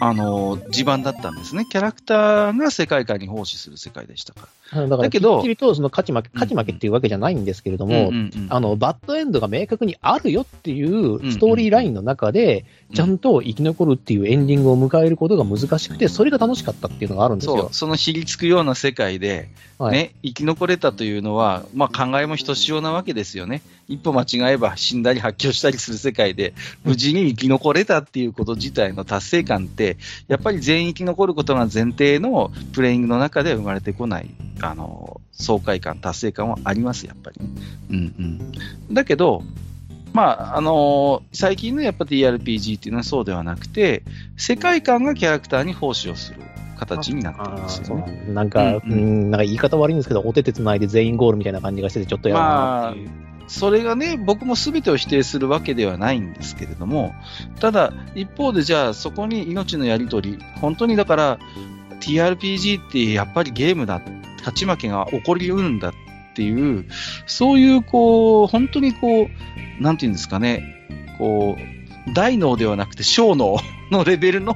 [0.01, 1.65] あの、地盤だったんですね。
[1.71, 4.83] キャラクターが世界観に奉仕する世界でしたから。
[4.83, 8.11] だから、だけどきっちりとその勝ち負け、勝ち負けっていうわけじゃないんですけれども、
[8.49, 17.69] あの、バッドエンドが明確にあるよっていうストーリーラインの中で、うんちゃんと生き残るっていうエンディングを迎えることが難しくて、それが楽しかったっていうのがあるんですよそう、。
[17.73, 23.63] そのひりつくような世界で、はいね、生き残れたというのは、まあ考えもひとしおなわけですよね。
[23.89, 29.97] 一歩間違えば死んだり発狂したりする世界で、無事に生き残れたっていうこと自体の達成感って、
[30.29, 37.51] やっぱり全員生き残ることが前提のプレイングの中では生まれてこない、あの、爽快感、達成感はあります、やっぱりね。
[37.91, 38.95] うんうん。
[38.95, 39.43] だけど、
[40.13, 44.03] まあ、あの最近のやっぱ TRPG っていうのはそうではなくて、
[44.37, 46.41] 世界観がキャラクターに奉仕をする
[46.79, 48.25] 形になってるんですよね。
[48.29, 53.11] なんか、ううんん、なんか言い方悪いんですけど、お手手つないで全員ゴールみたいな感じがしてて、ちょっとやだなっていう。
[53.49, 57.15] それがね、僕も全てを否定するわけではないんですけれども、
[57.61, 61.39] ただ、一方でじゃあそこに命のやり取り、本当にだから
[62.01, 64.01] TRPG ってやっぱりゲームだ、
[64.39, 65.93] 勝ち負けが起こりうるんだっ
[66.33, 66.87] っていう、
[67.27, 69.29] そういうこう、本当にこ
[69.81, 70.87] う、なんていうんですかね、
[71.19, 73.59] こう、大脳ではなくて小脳
[73.91, 74.55] のレベルの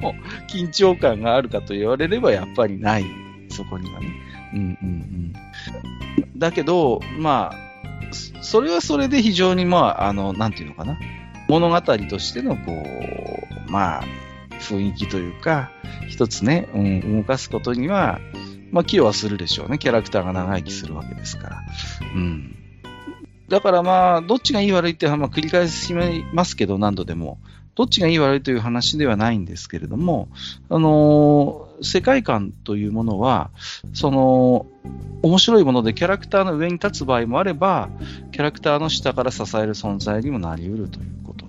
[0.48, 3.04] 緊張感があるかと言われればやっぱりない、
[3.50, 4.08] そこにはね。
[4.54, 6.38] うんうんうん。
[6.38, 10.98] だけど、まあ、それはそれで非常に、まあ、あの、なんていうのかな。
[11.48, 14.04] 物語としての、こう、まあ、
[14.58, 15.70] 雰囲気というか、
[16.08, 18.20] 一つね、うん、動かすことには、
[18.70, 19.79] まあ、寄与はするでしょうね。
[19.79, 21.62] キャラクターが長生きするわけですから。
[22.14, 22.57] うん。
[23.48, 25.94] だからまあ、どっちがいい悪いっては、まあ、繰り返し
[26.33, 27.38] ますけど、何度でも。
[27.76, 30.29] どっちがいい悪いという話ではないんですけれども、
[30.70, 33.50] あのー世界観というものは、
[33.92, 34.66] その、
[35.22, 37.88] 面白いものでキャラクターの上に立つ場合もあれば、
[38.33, 41.45] キャラクターの下から支える存在にもなり得るということ。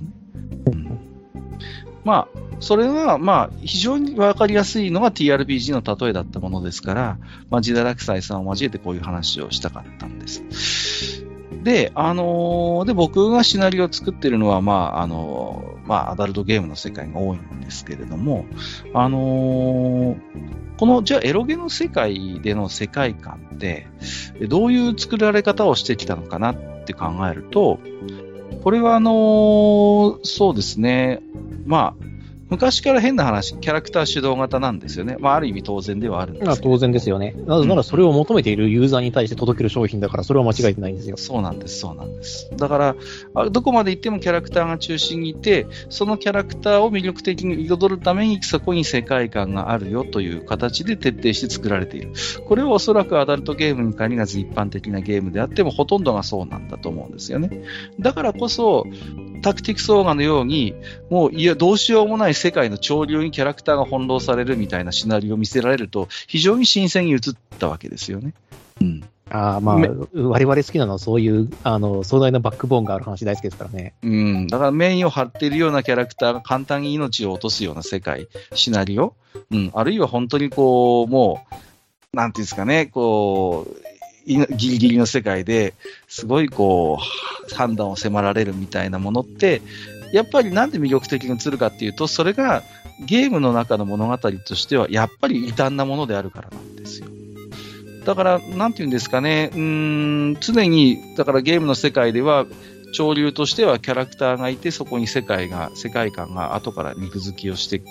[2.07, 7.17] まあ、それは、まあ、非常にわかりやすいのが TRPG の例えだったものですから、
[7.49, 11.25] まあ、ジダラクサイさんを交えてこういう話をしたかったんです。
[11.63, 18.45] で、あのーで、僕がシナリオを作ってるのは、まあ、あのーまあ、アダルトゲームの世界が多いんですけれども、
[18.93, 20.17] あのー
[20.77, 23.87] この、じゃあ、エロゲの世界での世界観って、
[24.47, 27.79] どういう作られ方をしてきたのかなって考えると、
[28.63, 31.21] これはあのそうですね、
[31.67, 32.06] まあ、
[32.49, 35.17] 昔から変な話、キャラクター主導型なんですよね。
[35.19, 37.35] まあ、ある意味当然ではあるんです当然ですよね。
[37.45, 41.17] なぜならそれを求めているユーザーに対して届ける商品だから、それは間違えてないんですよ。
[41.17, 42.49] そうなんです、そうなんです。
[42.55, 42.95] だから、
[43.33, 52.13] あどこまで行ってもキャラクターが中心にいて、そのキャラクターを魅力的に彩るために、そこに世界観があるよという形で徹底して作られている。
[52.45, 57.49] これはおそらくアダルトゲームに限らず一般的なゲームであっても、ほとんどがそうなんだと思うんですよね。
[57.99, 58.85] だからこそ、
[59.41, 60.73] タクティクスオーガのように、
[61.09, 67.19] もう、いや、どうしようもない世界の潮流にキャラクターが翻弄されるみたいなシナリオを見せられると、非常に新鮮に映っ
[67.59, 68.33] たわけですよね。
[68.81, 69.03] うん。
[69.29, 73.93] ああ、まあめ、我々好きなのはそういう、あの、壮大なバックボーンがある話大好きですからね。
[74.01, 74.47] うん。
[74.47, 79.15] だからメインを張っているようなキャラクターが簡単に命を落とすような世界、シナリオ。
[79.51, 79.71] うん。
[79.73, 81.45] あるいは本当にこう、も
[82.13, 83.87] う、なんていうんですかね、こう、
[84.25, 85.73] いギリギリの世界で
[86.07, 89.61] すごいこう、判断を迫られるみたいなものって、
[90.11, 92.63] やっぱりなんで魅力的に映るかっていうと、それが
[93.05, 97.07] ゲームの中の物語としては、やっぱり異端なものであるからなんですよ。
[98.05, 102.45] だから、なんていうんですかね、うん、常に、だからゲームの世界では、
[102.93, 107.81] 潮流としてはキャラクターがいて、そこに世界が、世界観が後から肉付きをして、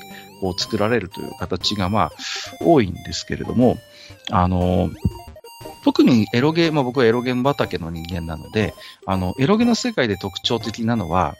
[0.40, 2.12] こう作られるという形が、まあ、
[2.61, 3.76] 多いんですけれども、
[4.31, 4.90] あの、
[5.85, 8.74] 特にエロゲー、まあ僕はエロゲーム畑の人間なので、
[9.07, 11.37] あの、エロゲの世界で特徴的なのは、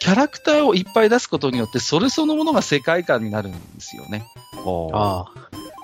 [0.00, 4.26] キャラクターをいっぱい出すことによって、それそのものが世界観になるんですよね。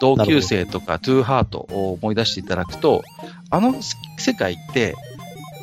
[0.01, 3.03] 同級生とかトゥーハートを思い出していただくと、
[3.51, 3.75] あの
[4.19, 4.95] 世界って、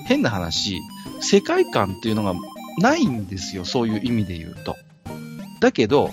[0.06, 0.80] 変な話、
[1.22, 2.34] 世界観っていうのが
[2.80, 4.76] ないんですよ、そういう意味で言うと。
[5.60, 6.12] だけど、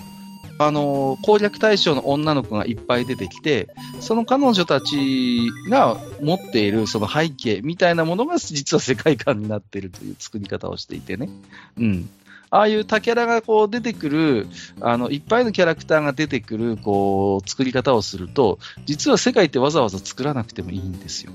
[0.61, 3.69] あの攻略対象の女の子がいっぱい出てきて、
[4.01, 11.29] その彼女たちが持っているその背景みたいなものが実は世界観になっているという作り方をしていてね。
[11.77, 12.09] うん。
[12.51, 14.47] ああいう他キャラがこう出てくる、
[14.81, 21.31] あの、いっぱいのキャラクターが出てくる、こう、作り方をすると、実は世界ってわざわざ作らなくてもいいんですよ。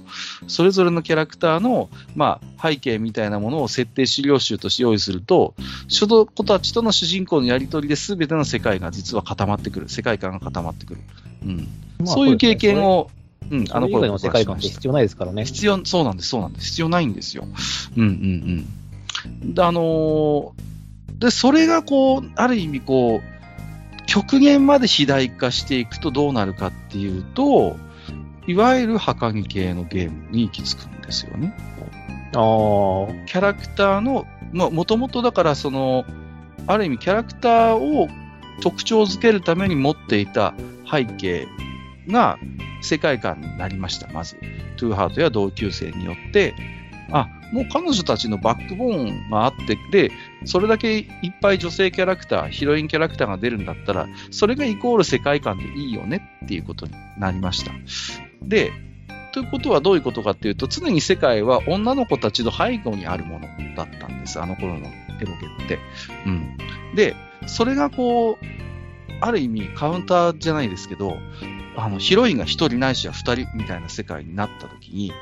[0.48, 5.55] それぞれのキャラクターの、まあ、背景みたいなものを設定資料集として用意すると、
[5.88, 9.88] その子たちとの主人公のやりとりで全ての世界が実は固まってくる。
[9.88, 11.00] 世界観が固まってくる。
[11.44, 11.69] うん。
[12.00, 13.08] まあそういう経験を、
[13.50, 15.44] うん、あの以外の世界観って必要ないですからね。
[15.44, 16.67] 必要、そうなんです、そうなんです。
[16.71, 17.46] 必要ないんですよ。
[17.96, 18.67] うんうん
[19.42, 19.54] うん。
[19.54, 20.73] で、あのー
[21.19, 27.77] で、それがこう、ある意味こう、極限まで肥大化していくとどうなるかっていうと、
[28.46, 31.54] いわゆる墓木系のゲームに行き着くんですよね。
[32.35, 33.27] ああ。
[33.27, 36.04] キャラクターの、まあ、もともとだからその、
[36.67, 38.08] ある意味キャラクターを
[38.62, 40.54] 特徴づけるために持っていた
[40.90, 41.46] 背景
[42.08, 42.38] が
[42.83, 44.37] 世界観になりました、まず。
[44.77, 46.54] トゥーハートや同級生によって、
[47.10, 50.12] あ、もう彼女たちのバックボーンがあって、で、
[50.45, 51.07] それだけいっ
[51.40, 57.73] ぱい女性キャラクター、ヒロインキャラクターが出るんだったら、それがイコール世界観でいいよねっていうことになりました。
[58.42, 58.73] で、
[59.33, 65.79] ということはどういうことかっていうと、常に世界は女の子たちの背後にあるものだったんです、あの頃のエロゲって。
[66.27, 66.57] うん。
[66.95, 67.17] で、
[67.47, 68.45] それがこう、
[69.21, 71.19] ある意味カウンターじゃないですけど、
[71.77, 75.13] あの、ヒロインが一人ないしは二人みたいな世界になった時に、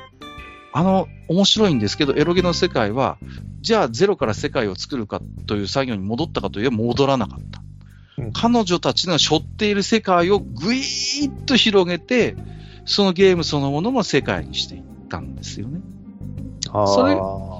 [0.73, 3.17] あの、面白いんですけど、エロゲの世界は、
[3.63, 7.59] じゃあゼロから世界を作るかという作業に戻ったかといえば戻らなかった。
[7.59, 7.73] うん
[8.31, 12.35] 彼女たちの背負っている世界をぐいーっと広げて、
[12.85, 15.81] そのゲームそのものも世界にしていったんですよね。
[16.63, 17.17] それ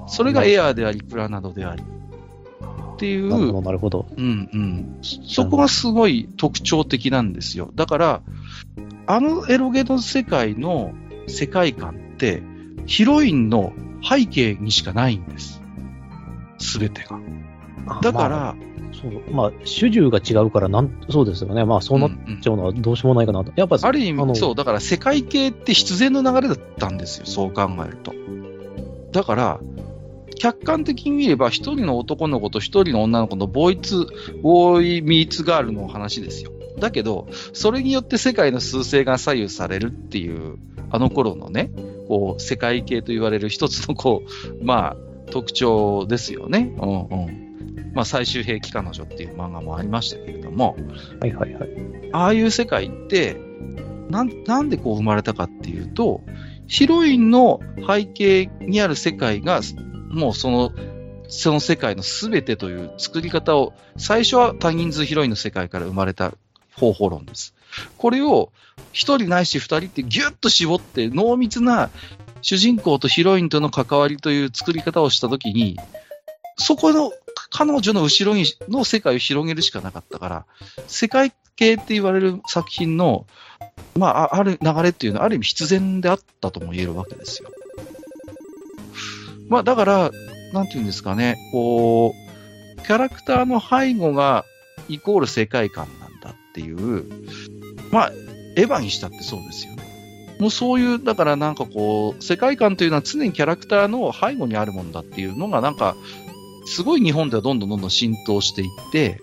[0.07, 1.81] それがエアーであり、プラなどであり。
[1.81, 4.05] っていう、なるほど。
[4.15, 4.99] うんうん。
[5.01, 7.71] そこがすごい特徴的なんですよ。
[7.73, 8.21] だから、
[9.07, 10.93] あのエロゲの世界の
[11.25, 12.43] 世界観って、
[12.85, 13.73] ヒロインの
[14.07, 15.62] 背景にしかないんです。
[16.73, 17.19] すべてが。
[18.01, 18.55] だから、まあ、
[18.93, 21.65] そう、まあ、主従が違うから、なん、そうですよね。
[21.65, 23.51] まあ、そうなっうんうんちゃうのはどうしようもないかなと。
[23.55, 28.13] やっぱ、ある意味、そう、だから世界系って必然の流れだったんですよ、そう考えると。
[29.11, 29.59] だから、
[30.35, 34.07] 客観的に見れば、一人の男の子と一人の女の子のボーイツ、
[34.41, 36.51] ボーイミーツガールの話ですよ。
[36.79, 40.57] だけど、それによって世界の数勢が左右されるっていう、
[40.89, 41.71] あの頃のね、
[42.07, 44.23] こう、世界系と言われる一つのこ
[44.59, 46.71] う、まあ、特徴ですよね。
[46.77, 47.91] うんうん。
[47.95, 50.77] まあ、最終兵器彼女っていう漫画もありましたけれども、
[51.19, 51.69] はいはいはい。
[52.11, 53.35] ああいう世界って、
[54.11, 56.21] なん、なんでこう生まれたかっていうと、
[56.67, 59.61] ヒロインの背景にある世界が、
[60.11, 60.71] もうその、
[61.29, 66.33] その世界の全てという作り方を、最初は多人数ヒロインの世界から生まれた
[66.75, 67.55] 方法論です。
[67.97, 68.51] これを
[68.91, 71.89] 一人ないし二人ってギュッと絞って濃密な
[72.43, 75.79] 主人公とヒロインとの関わりという作り方をしたときに、
[76.57, 77.11] そこの
[77.49, 80.45] 彼女の後ろにの世界を広げるしかなかったから、
[80.87, 83.25] 世界系って言われる作品の、
[83.95, 87.49] まあ、ある流れっていうのはある意味必然であったとも言えるわけですよ。
[89.49, 90.11] まあ、だから、
[90.51, 92.13] なんていうんですかね、こ
[92.77, 94.45] う、キャラクターの背後が
[94.89, 97.05] イコール世界観なんだっていう、
[97.91, 98.11] まあ、
[98.55, 99.92] エヴァにしたってそうですよね。
[100.39, 105.95] もうそういう、だからなんかこう、世界観というのは常にキャラクターの背後にあるもんだっていうのがなんか、
[106.65, 109.21] すごい日本ではどんどんどんどん浸透していって、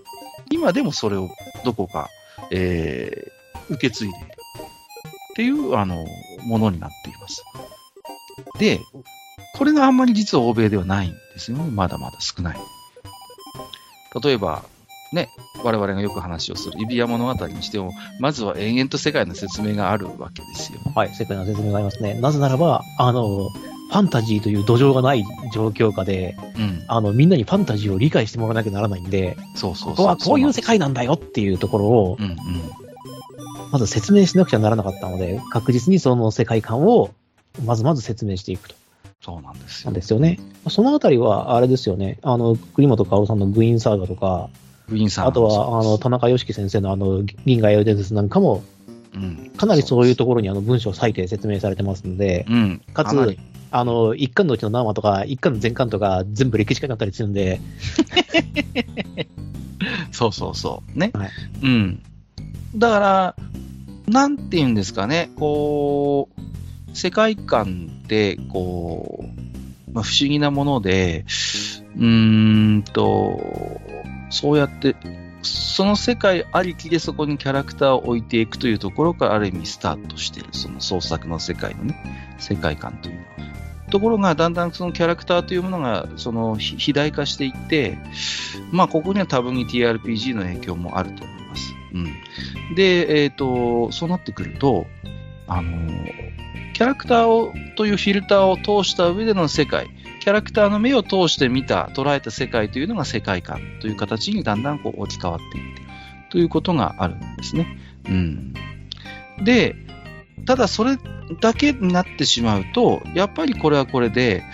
[0.50, 1.30] 今でもそれを
[1.64, 2.08] どこか、
[2.50, 4.30] えー、受け継いでいるっ
[5.36, 6.04] ていう、あの、
[6.44, 7.44] ものになっています。
[8.58, 8.80] で、
[9.54, 11.64] これがあんまり実は欧米ではないんですよね。
[11.70, 12.58] まだまだ少ない。
[14.22, 14.64] 例えば、
[15.12, 15.28] ね、
[15.64, 20.79] 我々がよく話をする指輪物語にしても、まずは延々と世界の説明があるわけですよ。
[20.94, 22.14] はい、世界の説明がありますね。
[22.14, 23.50] なぜならば、あの、
[23.90, 26.84] ファンタジーという土壌がない状況下で、うん。
[26.86, 29.96] あの、みんなにファンタジーを理解してもらわなきゃならないんで、そうそうそう。
[29.96, 32.36] ここはこういう世界なんだよっていうところを、うんうん。
[33.72, 37.10] まず説明しなくちゃならなかったので、確実にその世界観を、
[37.64, 38.76] まずまず説明していくと。
[39.20, 39.92] そうなんですよ。
[39.92, 40.38] ですよね。
[40.68, 42.18] そのあたりは、あれですよね。
[42.22, 44.48] あの、栗本薫さんの部員サーガとか、
[44.88, 48.62] ウィンさんあとは、あの、田中良樹先生のあの、銀河英雄伝説なんかも、うん、
[49.56, 52.82] かなりそういうところにあの文章を割いて説明されてますので、うん。
[52.94, 53.36] かつ、
[53.70, 57.60] あの、一巻のうちの何話とか、一巻の全巻とか、全部歴史家になったりするんで、
[60.12, 60.98] そうそうそう。
[60.98, 61.10] ね。
[61.14, 61.30] はい
[61.62, 62.02] うん。
[62.76, 63.36] だから、
[64.06, 71.24] なんて言うんですかね、こう、世界観って、こう、まあ、不思議なもので、
[71.96, 73.40] うーんと、
[74.30, 74.96] そうやって、
[75.42, 83.24] その世界ありきでそこにキャラクターを置いていくというところからある意味スタートしている、その創作の世界のね、世界観という。
[83.90, 87.98] ところが、だんだんそのキャラクターというものが、その、肥大化していって、
[88.70, 91.74] まあ、ここには多分に TRPG の影響もあると思います。
[91.92, 92.74] うん。
[92.76, 94.86] で、えっ、と、そうなってくると、
[95.48, 95.72] あの
[96.74, 99.88] キャラクターを、というフィルターを通した上での世界、
[100.20, 105.82] キャラクターの目を通して見た、捉えた世界というのが世界観という形にだんだんこう置き換わっていって
[106.30, 107.78] ということがあるんですね。
[108.06, 108.54] うん。
[109.42, 109.74] で、
[110.46, 110.98] ただそれ
[111.40, 114.44] だけになってしまうと、やっぱりこれはこれで、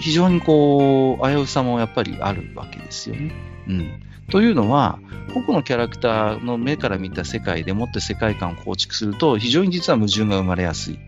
[0.00, 3.32] 非常にこう、危うさもやっぱりあるわけですよね。
[3.68, 4.02] うん。
[4.30, 4.98] というのは、
[5.32, 10.98] 個々のキャラクターの目から見た世界でもって世界観を構築すると、非常に実は矛盾が生まれやすい。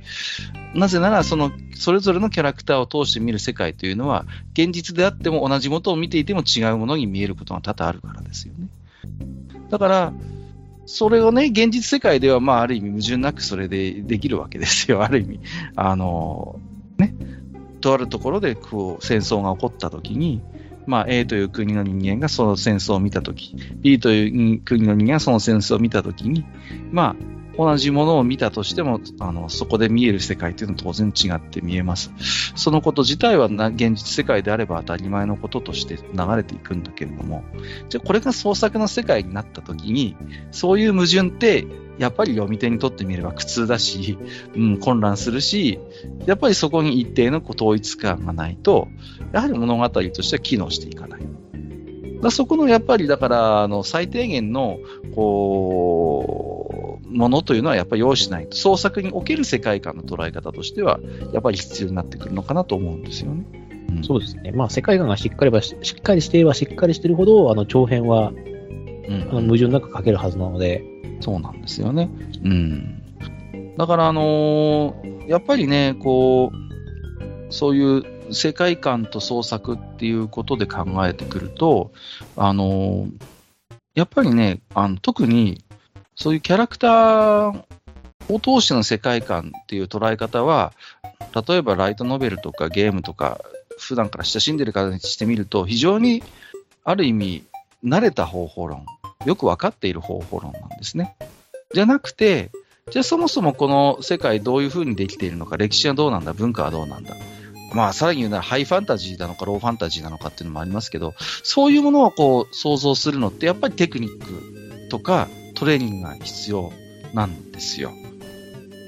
[0.75, 8.69] なぜなら、その、それぞれのキャラクターを通して見る世界というのは、現実であっても同じものを見ていても違うものに見えることが多々あるからですよね。
[9.71, 10.12] だから、
[10.87, 15.03] それをね、現実世界では、まあ、ある意味矛盾なくそれでできるわけですよ。
[15.03, 15.41] ある意味。
[15.75, 16.61] あの、
[16.99, 17.14] ね、
[17.81, 20.41] とあるところで、こう、戦争が起こった時に、
[20.87, 26.45] まあ、A という国の人間がその戦争を見たとき、B という国の人間がその戦争を見たときに、
[26.91, 32.13] まあ、同じものを見たとしても、あの、そこで見える世界というのは当然違って見えます。
[32.55, 37.45] そのこと自体は現実世界であれば当たり前のこととして流れていくんだけれども、
[37.89, 40.17] じゃあこれが創作の世界になったときに、
[40.51, 41.67] そういう矛盾って
[41.99, 44.19] やっぱり読み手にとってみれば苦痛だし、
[44.55, 45.79] うん、混乱するし、
[46.27, 48.89] やっぱりそこに一定の統一感がないと、
[49.33, 51.23] やはり物語としては機能していかない。
[52.21, 54.79] だそこのやっぱりだからあの最低限の
[55.15, 56.66] こう
[57.17, 61.01] ものというのはやっぱり用意しないと創作における世界観の捉え方としては
[61.33, 63.45] やっぱり必要になってくるのかなと思うんですよね。
[63.91, 64.53] うん、そうですね。
[64.53, 70.85] まあ世界観がしっかりばしっかりしていればしっかりしているほどあの長編は、うん、あの矛盾なく書けるはずなので。
[71.21, 72.11] そうなんですよね。
[72.45, 73.03] うん。
[73.77, 81.93] だからあのー、やっぱりね、こう、そういう世界観と創作っていうことで考えてくると、
[82.37, 83.07] あの、
[83.95, 85.64] やっぱりね、あの特に
[86.17, 87.64] そういうキャラクター
[88.29, 90.73] を通しての世界観っていう捉え方は、
[91.47, 93.41] 例えばライトノベルとかゲームとか、
[93.79, 96.23] 普段から親しんでる方にしてみると、非常に
[96.85, 97.45] ある意味、
[97.85, 98.87] 慣れた方法論、
[99.27, 101.14] よく分かっている方法論なんですね。
[101.75, 102.51] じゃなくて、
[102.91, 107.14] じゃあそもそもこの世界どういうふうにできているのか、歴史はどうなんだ、文化はどうなんだ。
[107.75, 116.73] まあ、さらに言うならハイファンタジーなのかローファンタジーなのかっていうのもありますけど、そういうものをこう想像するのってやっぱりテクニックとかトレーニングが必要
[117.13, 117.93] なんですよ。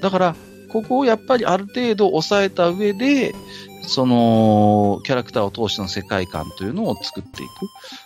[0.01, 0.35] だから、
[0.69, 3.35] ここをやっぱりある程度抑えた上で、
[3.81, 7.49] その、キャラクターを通しての世界観というのを作っていく。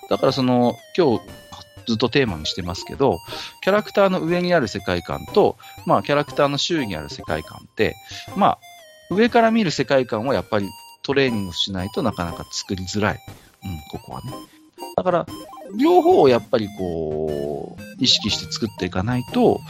[0.09, 1.24] だからその、今日
[1.86, 3.20] ずっとテーマにしてますけど、
[3.61, 7.95] キャラクターの上にある世界観と、まあ、キャラクターの周囲にある世界観って、
[8.36, 8.59] まあ、
[9.11, 10.70] 上から見る世界観をやっぱり
[11.03, 13.20] トレーニングしないとなかなか作りづらい。
[13.64, 14.32] うん、ここはね。
[14.95, 15.26] だから、
[15.76, 19.61] 両方をやっぱりこう、意識して作っていかないと、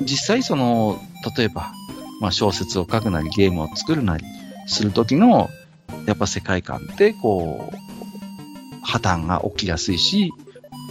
[0.00, 1.00] 実際その、
[1.36, 1.72] 例えば、
[2.20, 4.24] まあ小説を書くなり、ゲームを作るなり
[4.66, 5.50] するときの、
[6.06, 7.76] やっぱ世界観ってこう、
[8.84, 10.32] 破綻が起きやすいし、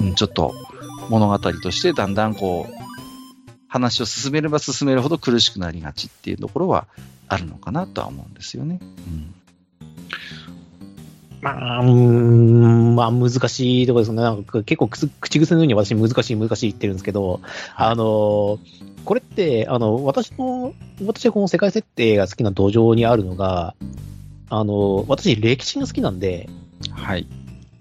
[0.01, 0.53] うん、ちょっと
[1.09, 2.73] 物語としてだんだんこう、
[3.67, 6.87] 話を進めれば進めるほど苦しくなりがちっていうところは
[7.27, 8.79] あるのかなとは思うんですよね。
[8.81, 9.33] うん
[11.43, 14.21] まあ、うん、まあ、難しいところですね。
[14.21, 17.41] なんか結構口癖のように私難しい難しい言ってるんですけど、
[17.73, 18.59] はい、あの、
[19.03, 20.73] これって、あの、私の、
[21.05, 23.75] 私はこの世界設定が好きな土壌にあるのが、
[24.49, 26.47] あの、私歴史が好きなんで、
[26.91, 27.27] はい。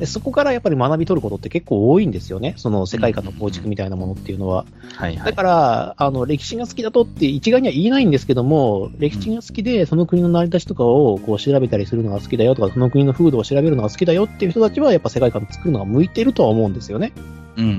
[0.02, 2.54] でそこからやっぱり学び取ることって結構多いんですよね。
[2.56, 4.66] その世界観の構築みたいなものっていうのは。
[4.96, 17.12] はいはい、だから、あの、歴史が好きだとって一概には言えないんですけども、歴史が好きでその国の成り立ちとかをこう調べたりするのが好きだよとか、その国の風土を調べるのが好きだよっていう人たちはやっぱ世界観作るのが向いてるとは思うんですよね。
[17.56, 17.78] うんうんうんう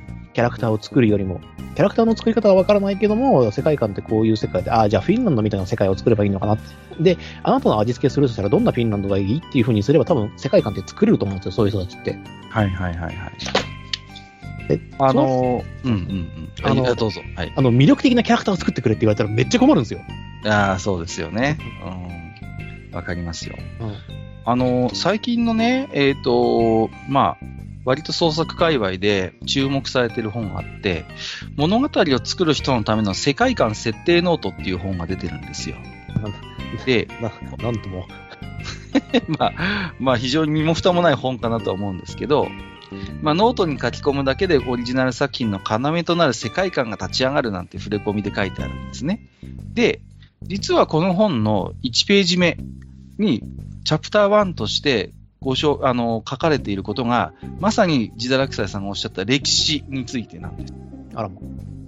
[0.00, 0.03] ん。
[0.34, 1.40] キャラクターを作るよりも。
[1.74, 6.58] キャラクターの作り方はわからないけども、世界観ってこういう世界で、ああ、じゃあフィンランドみたいな世界を作ればいいのかな。
[7.00, 12.18] で、あなたの味付けするとしたらどんなフィンランドがいいっていうふうにすれば多分世界観って作れると思うんですよ、そういう人たちって。
[12.50, 13.32] はいはいはいはい。
[14.70, 16.70] え、あのー、うんうんうん。
[16.70, 17.20] あの、どうぞ。
[17.36, 17.52] はい。
[17.54, 20.00] あの、魅力的なキャラクターを作ってくれって言われたらめっちゃ困るんですよ。
[20.46, 21.58] ああ、そうですよね。
[22.90, 22.96] うん。
[22.96, 23.56] わかりますよ。
[23.80, 23.94] うん。
[24.46, 27.44] あのー、最近のね、えっ、ー、と、まあ、
[27.84, 31.04] 割と創作界隈で注目されてる本があって、
[31.56, 35.76] 物語を作る人のための世界観設定ノートっていう本が出てるんですよ。
[36.86, 37.32] で、な
[37.62, 38.06] なんとも。
[39.38, 42.48] まあ、まあ非常に身も蓋もない本かなとは思うんですけど、
[43.22, 49.20] まあ、ノートに書き込むだけでオリジナル作品の要となる世界観が立ち上がるなんて触れ込みで書いてあるんですね。
[49.72, 50.00] で、
[50.42, 52.58] 実はこの本の1ページ目
[53.18, 53.42] に、
[53.84, 55.12] チャプター1として
[55.44, 60.74] ごしょあの書かれていることが、まさに自堕落斎さんがおっしゃった歴史についてなんです。
[61.14, 61.34] あらま。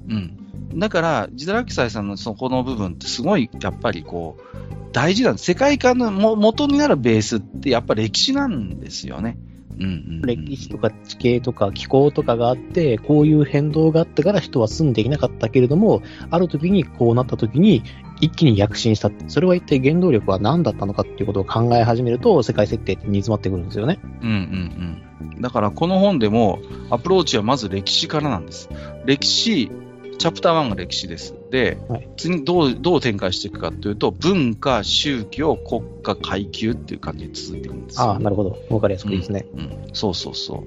[0.08, 0.78] うん。
[0.78, 5.44] だから、自堕落斎さんのそこの部分ってすごい、やっぱりこう、大事なんです。
[5.44, 9.38] 世界観のも元になるベースってやっぱ歴史なんですよね。
[9.78, 10.22] うんうん。
[10.22, 17.82] 歴史とか地形とか気候とかがあって、こういう変動があったから人は住んでいなかったけれども、ある時にこうなった時に
[18.20, 19.10] 一気に躍進した。
[19.28, 23.98] それは一体原動力は何だったのかっていうことを考え始めると、世界設定って煮詰まってくるんですよね。
[24.22, 25.02] うんうん
[25.34, 25.40] うん。
[25.40, 26.60] だからこの本でも
[26.90, 28.68] アプローチはまず歴史からなんです。
[29.04, 29.70] 歴史、
[30.18, 31.34] チャプター1が歴史です。
[31.50, 38.06] で、はい次にどう、どう展開していくかというと、文化、宗教、国家、階級っていう感じで続いていくんですよ。
[38.06, 38.56] ああ、なるほど。
[38.70, 39.46] わかりやすくいいですね。
[39.54, 40.64] うん、そうそうそ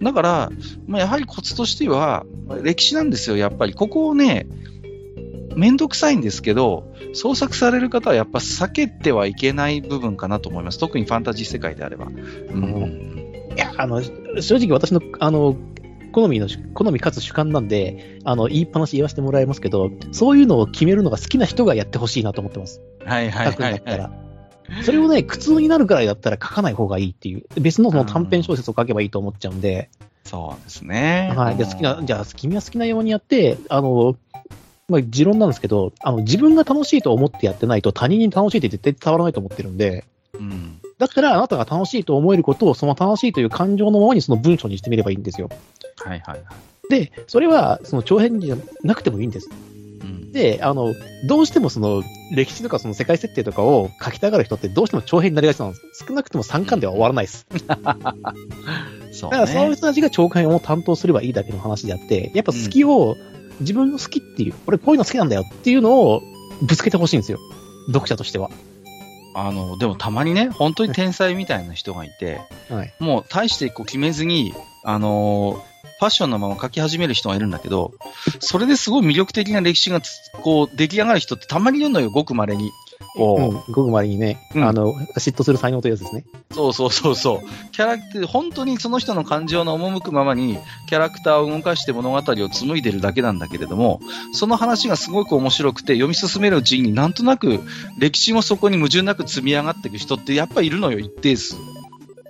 [0.00, 0.04] う。
[0.04, 0.50] だから、
[0.86, 3.74] まあ、やはりコツとしては、まあ歴史なんですよ、やっぱり。
[3.74, 4.46] ここをね、
[5.54, 10.78] めんどくさいんですけど、創作される方はやっぱ避けてはいけない部分かなと思います。
[10.78, 12.06] 特にファンタジー世界であれば。
[12.06, 13.16] うん
[13.56, 15.56] いや、あの、正直私の、あの、
[16.12, 22.82] 好みの、好みかつ主観なんで、あの、言いっぱなし言わせてもらいますけど、そういうのを決めるのが好きな人がやってほしいなと思ってます。
[23.04, 23.80] はいはい書くんはい、はい。
[23.80, 24.82] だったら。
[24.82, 29.90] それをね、苦痛になるくらいだったら書かない方がいいっていう、別のその短編小説を書けばいいと思っちゃうんで、
[30.26, 31.32] そうですね。
[31.36, 31.56] はい。
[31.56, 34.16] で、好きな、じゃあ、君は好きなようにやって、あの、
[34.88, 40.80] まあ、持論なんですけど、あの、自分が楽しいと思ってやってないと他人に楽しいって絶対伝わらないと思ってるんで、うん。
[40.98, 45.50] だったらあなたが楽しいと思えることをその楽しいという感情のままにその文章にしてみればいいんですよ。
[45.96, 46.46] はいはいはい。
[46.88, 49.50] で、それはその長編じゃなくてもいいんです。
[50.02, 50.94] うん、で、あの、
[51.26, 56.04] どうしてもその歴史とかその世界設定とかを書きたがる人ってどうしても長編になりがちなんです。
[56.06, 57.46] 少なくとも3巻では終わらないです。
[59.12, 59.76] そうだからそのね。
[59.76, 63.16] 人たちが長編を担当すればいいだけの話であって、やっぱ好きを、
[63.60, 66.22] 自分の好きっていう、俺こういうの好きなんだよっていうのを
[66.62, 67.38] ぶつけてほしいんですよ。
[67.88, 68.50] 読者としては。
[69.34, 72.40] あの、でもたまにね、本当に天才みたいな人がいて、
[72.70, 72.94] はい。
[73.00, 74.54] もう大してこう決めずに、
[74.86, 77.94] あのーファッションのまま書き始める人がいるんだけど、
[78.40, 80.10] それですごい魅力的な歴史がつ
[80.42, 82.70] こう出来上がる人ってたまにいるのよ、ごく稀に。
[83.14, 86.24] こうん、ごくまりにね、うんあの、嫉妬する才能というやつですね。
[86.50, 87.70] う、そうそうそうそう。
[87.72, 94.00] キャラクター、本当にその人の感情の赴くままに、キャラクターを動かして物語を紡いでるだけなんだけれども、
[94.32, 97.60] その話がすごく面白くて、読み進めるうちになんとなく
[97.98, 101.56] 歴史もそこに矛盾なく積み上がっていく人ってやっぱいるのよ、一定数。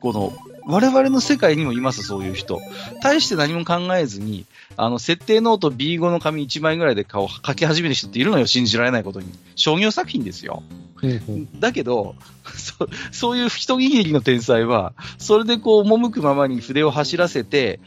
[0.01, 0.33] この、
[0.67, 2.61] 我々の世界にもいます、そういう人。
[3.01, 4.47] 大して何も考えずに、
[4.77, 9.29] あの、設定ノート B5 の紙1枚ぐらいで顔書き始める人っているのよ、信じられないことに。
[9.55, 10.65] 商業作品ですよ。
[11.61, 17.79] だけど、そそういう一握りの天才は、それでこう、赴くままに筆を走らせて、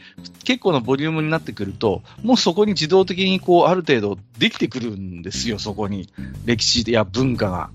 [0.44, 6.08] 結構なボリュームになってくると、もうそこに自動的にこう、ある程度できてくるんですよ、そこに。
[6.46, 7.70] 歴史や文化が。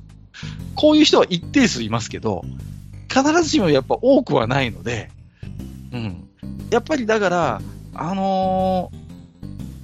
[0.74, 2.44] こういう人は一定数いますけど、
[3.16, 5.10] 必ずしもやっぱ多くはないので、
[5.94, 6.28] うん。
[6.70, 7.62] やっぱりだから、
[7.94, 9.06] あのー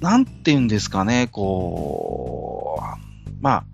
[0.02, 3.64] なんて言うんですかね、こう、まあ、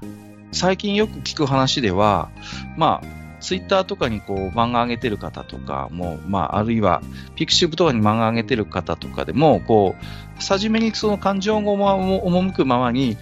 [0.52, 2.30] 最近よく聞く話では、
[2.76, 7.00] まあ、ツイッターとかにこう漫画上げてる方とかも、まあ、あるいは
[7.34, 13.16] ピクシブとかに漫画上げてる方とかでも、こう、初めにその感情が赴くままに、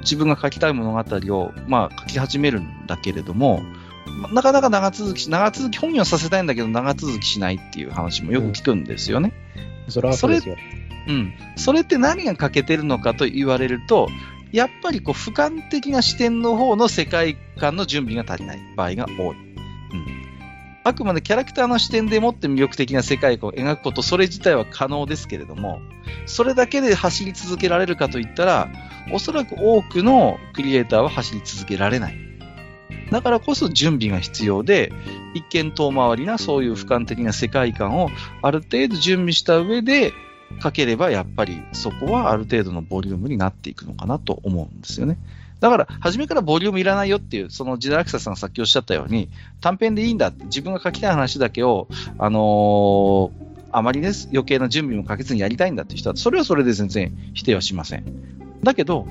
[0.00, 0.98] 自分が書きたい物語
[1.34, 3.62] を、まあ、書き始めるんだけれども、
[4.32, 9.32] なかなか長続きし、長続き、本にはさせたいんだけど、長続きしないっていう話もよく聞くんですよね。
[9.88, 10.56] それはそうですよ。
[11.08, 11.32] うん。
[11.56, 14.08] それって何が欠けてるのかと言われると、
[14.52, 19.36] やっぱりこう、俯瞰的な視点の方の世界観の準備が足りない場合が多い。
[19.36, 20.22] うん。
[20.84, 25.80] あくまでキャラクターの視点でもって魅力的な世界観を描くこと、それ自体は可能ですけれども、
[26.26, 28.68] それだけで走り続けられるかといったら、
[29.12, 32.31] おそらく多くのクリエイターは走り続けられない。
[33.10, 34.92] だからこそ準備が必要で、
[35.34, 38.08] 一見遠回りなそういう俯瞰的な世界観を
[38.42, 40.12] ある程度準備した上で
[40.62, 45.18] 書ければ、やっぱりそこはある程度のボリュームになっていくのかなと思うんですよね。
[45.60, 49.28] だから、初めからボリュームいらないよっていう、そのジダラクサさんがさっきおっしゃったように、
[49.60, 51.86] 短編でいいんだって、自分が書きたい話だけを、
[52.18, 58.04] あのーあまりね、余計な準備もかけずにやりたいんだって人は、それはそれで全然否定はしません。
[58.62, 59.08] だけど、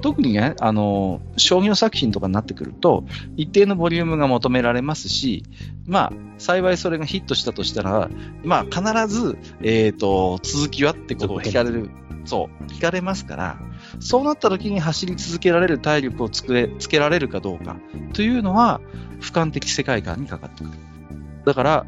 [0.00, 3.04] 特にね、あの商業作品とかになってくると、
[3.36, 5.44] 一定のボリュームが求められますし、
[5.86, 8.10] まあ、幸いそれがヒットしたとしたら、
[8.44, 11.90] まあ、必ず、えっ、と、続きはってことを聞かれる、
[12.24, 13.58] そう、聞かれますから、
[14.00, 17.76] そうなった時に走り続けられる体力をつくれつけられるかどうか
[18.12, 18.80] というのは、
[19.20, 20.72] 俯瞰的世界観にかかってくる。
[21.44, 21.86] だから、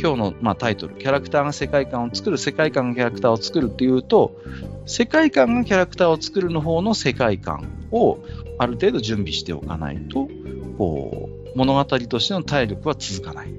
[0.00, 4.36] 今日の、まあ、タイトル、キャラクターが世界観を作る、世界観がキャラクターを作るっていうと、
[4.86, 8.18] 世界観がキャラクターを作るの方の世界観を
[8.58, 10.28] ある程度準備しておかないと、
[10.78, 13.52] こう、物語としての体力は続かない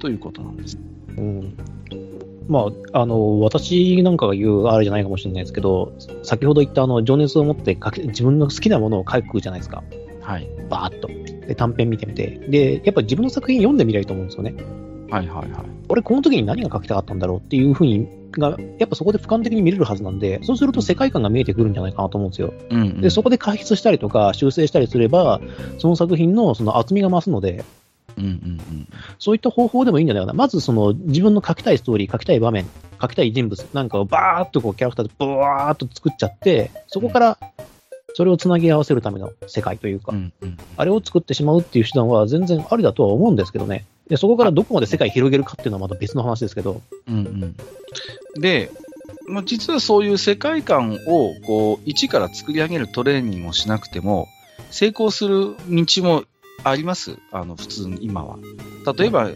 [0.00, 0.78] ということなんです。
[1.16, 1.56] うん。
[2.48, 5.92] まあ、あの、私なんかが言うあれじゃないかもしれないですけど、
[6.24, 9.82] 先ほど言ったあの、情熱を持って自分の好きなものを書くじゃないですか。
[10.20, 10.48] はい。
[10.68, 11.08] バーッと。
[11.46, 12.40] で、短編見てみて。
[12.48, 14.54] で、やっぱ自分の作品読んでみりゃいいと思うんですよね。
[15.14, 15.66] はいはいはい。
[15.88, 22.52] 俺この時に何が書きたかったんだろうっていうふうに、が、やっぱそこで俯瞰的に見れるはずなんで、そうすると世界観が見えてくるんじゃないかなと思うんですよ。
[22.70, 23.00] うん、うん。
[23.00, 25.40] で、そこで解説したりとか修正したりすれば、
[25.78, 27.64] その作品のその厚みが増すので、
[28.16, 28.88] うんうんうん。
[29.18, 30.32] そういった方法でもいいんじゃないかな。
[30.32, 32.66] まずその自分の書きたいストーリー、書きたい場面、
[33.00, 37.38] 書きたい人物なんかをバーっとこうキャラクターでブワーっと作っちゃって、そこから
[38.14, 40.58] それをつなぎ合わせるための世界というか、うんうん。
[40.76, 43.84] あれを作ってしまうっていう手段は全然ありだとは思うんですけどね。
[44.08, 47.56] で、そこからどこまで世界広げるかっていうのはまた別の話ですけど、うんうん。
[48.40, 48.70] で、
[49.26, 54.28] まあ、実はそういう世界観を、こう、一から作り上げるトレーニングをしなくても、
[54.70, 56.24] 成功する道も
[56.62, 57.16] あります。
[57.32, 58.38] あの、普通に今は。
[58.96, 59.30] 例えば、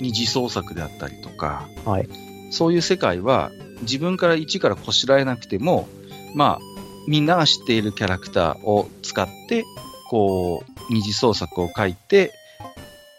[0.00, 2.08] 二次創作であったりとか、はい。
[2.50, 3.50] そういう世界は
[3.82, 5.88] 自分から一からこしらえなくても、
[6.34, 6.71] まあ、
[7.08, 9.64] みんなが知っているキャラクターを使って、
[10.08, 12.32] こう、二次創作を書いて、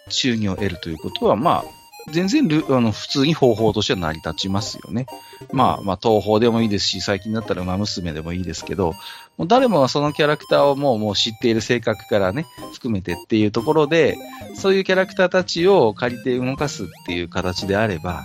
[0.10, 1.66] 収入を得るということは、まあ、
[2.12, 5.06] 全然あの普通に方法としては成り立ちますよね。
[5.54, 8.94] まあ、まあ、東宝でもいいですし、最近だったら馬娘でもいいですけど、
[9.38, 14.18] もう誰もがそのキャラクターをもうもう知っている性格からね、含めてっていうところで、
[14.56, 18.24] そういうキャラクターたちを借りて動かすっていう形であれば、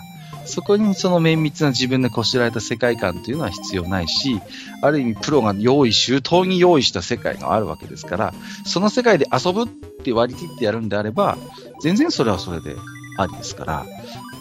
[0.48, 4.40] そこにその綿密な自分でこしらえた世界観というのは必要ないし、
[4.82, 8.34] ある意味プロが用意周到に用意した世界があるわけですから、
[8.64, 11.38] その世界で遊ぶって割り切ってやるんであれば、
[11.82, 12.74] 全然それはそれで
[13.18, 13.86] ありですから、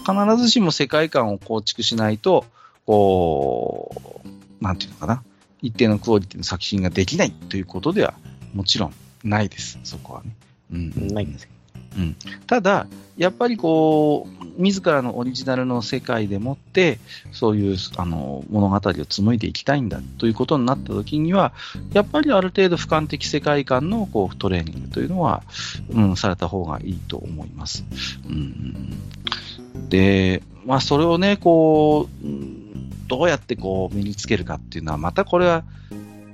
[0.05, 2.45] 必ずしも世界観を構築しないと、
[2.85, 5.23] こう、なんていうのかな、
[5.61, 8.13] 一定のクオリティの作品ができないということでは
[8.53, 8.93] もちろん
[9.23, 10.35] ないです、そこはね。
[10.71, 11.56] うん、ないんですけ
[11.97, 12.15] うん
[12.45, 16.99] ただ、やっぱりこう、自らのオリジナルの世界でもって、
[17.31, 21.53] そういうあの物語を紡いでいきたいんだということになった時には、
[21.93, 25.43] やっぱりある程度俯瞰的世界観のこうトレーニングというのは、
[25.89, 27.83] うん、された方がいいと思います。
[28.27, 32.67] うん、で、まあ、それをね、こう、うん
[33.07, 35.63] どうやってこう身につけるかっていうのは、またこれは、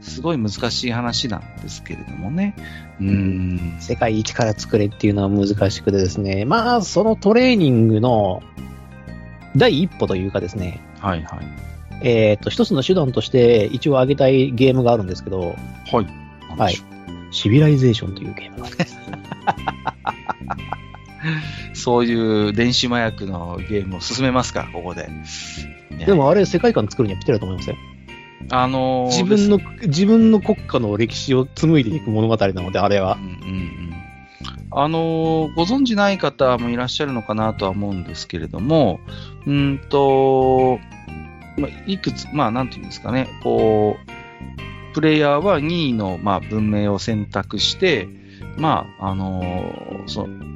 [0.03, 2.55] すごい難しい話なんですけれどもね。
[3.01, 3.77] うん。
[3.79, 8.41] 世界一から作れっていうのは難しくてですね、まあ、そのトレーニングの
[9.55, 12.07] 第一歩というかですね、はいはい。
[12.07, 15.55] えっ、と、一つの手段として一応挙げたいゲームがあるんですけど、
[15.91, 16.07] はい。
[16.57, 16.75] はい
[17.33, 18.97] シビライゼーションというゲームがあります。
[21.83, 25.09] そういう電子麻薬のゲームを進めますか、ここで。
[25.89, 27.75] ねで、もあれ世界観作るにはぴったりだと思いますよ。
[28.49, 33.17] あのー自分の、自分の国家の歴史を紡いでいく物語なので、あれは。
[33.19, 33.19] う。
[33.19, 33.93] んうんうん。
[34.71, 38.99] あのーご存知ない方もいらっしゃるのかなとは思うんですけれども、
[39.45, 40.79] うんと、
[41.57, 43.97] まあいくつ、まあ、なんていうんですかね、こ
[44.89, 48.07] う、プレイヤーは任意の、まあ、文明を選択して、
[48.57, 50.53] まあ、あのーその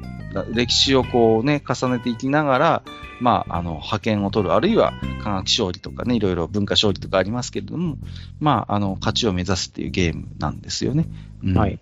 [0.52, 2.82] 歴史をこうね、重ねていきながら、
[3.20, 7.96] まあ、あの、派遣を取る、あるいは科学勝利とかね、いろいろ文化勝利とかありますけれども、
[8.40, 11.06] まあ、あの、勝ちを目指すっていうゲームなんですよね。
[11.42, 11.78] うんはい。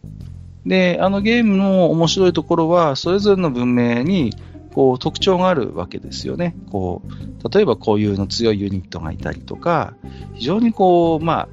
[0.64, 4.34] で、あのゲームの面白いところは、それぞれの文明に、
[4.74, 6.56] こう、特徴があるわけですよね。
[6.70, 9.94] こう、例えば固有の強いユニットがいたりとか、
[10.34, 11.48] 非常にこう、まあ、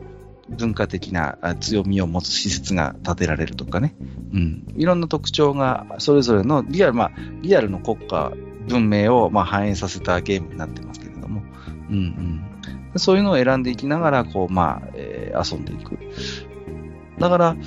[0.49, 3.95] 文化的なあ強みを持つ施設が建てられるとかね。
[4.33, 4.65] うん。
[4.75, 7.11] いろんな特徴が、それぞれのリアル、まあ、
[7.41, 8.31] リアルの国家、
[8.67, 11.43] 文明を、まあ、反映させたゲームになってますけれども。
[11.89, 12.99] うんうん。
[12.99, 15.97] そういうのを選んでいきながら、こう、まあ、えー遊んでいく。
[17.19, 17.57] だから、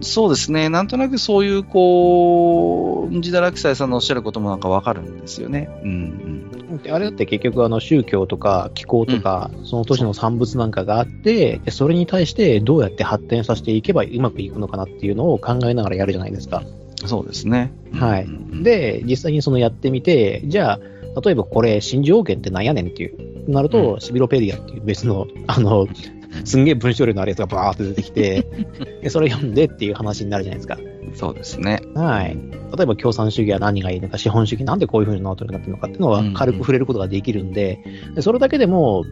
[0.00, 0.68] そうですね。
[0.68, 5.68] なんとなくそういう、こう、自堕落斎さんのおっしゃることもなんかわかるんですよね。
[5.82, 6.50] うん
[6.82, 16.62] であれだって結局あの宗教とか気候とか、その年の産物なんかがあって、でそれに対してどうやって発展させていけばうまくいくのかなっていうのを考えながらやるじゃないですか。
[17.02, 17.08] うん。
[17.08, 17.72] そうですね。
[17.92, 20.80] はいうんうん、で、実際にそのやってみて、じゃあ、
[21.20, 25.86] 例えばこれ、真珠王権ってなんやねんっていう、なると、うんシビロペディアっていう別の、あの、
[26.44, 28.46] すんげえ文章量のあるやつがバーって出てきて、
[29.02, 30.78] でそれ読んでっていう話になるじゃないですか。
[31.14, 31.80] そうですね。
[31.94, 32.36] はい。
[32.76, 36.34] 例えば共産主義は何がいいのか、資本主義なんでこういう風になってるのかっていうのかっていうのはうん。
[36.34, 37.78] 軽く触れることができるんで、
[38.14, 39.04] でそれだけでも、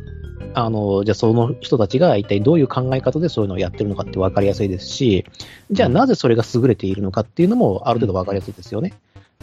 [0.54, 5.26] あの、じゃあその人たちが一体どういう考え方でそういうのをやってるのかって分かりやすいですし、
[5.70, 8.94] じゃあなぜそれが優れているのかっていうのもある程度分かりやすいですよね。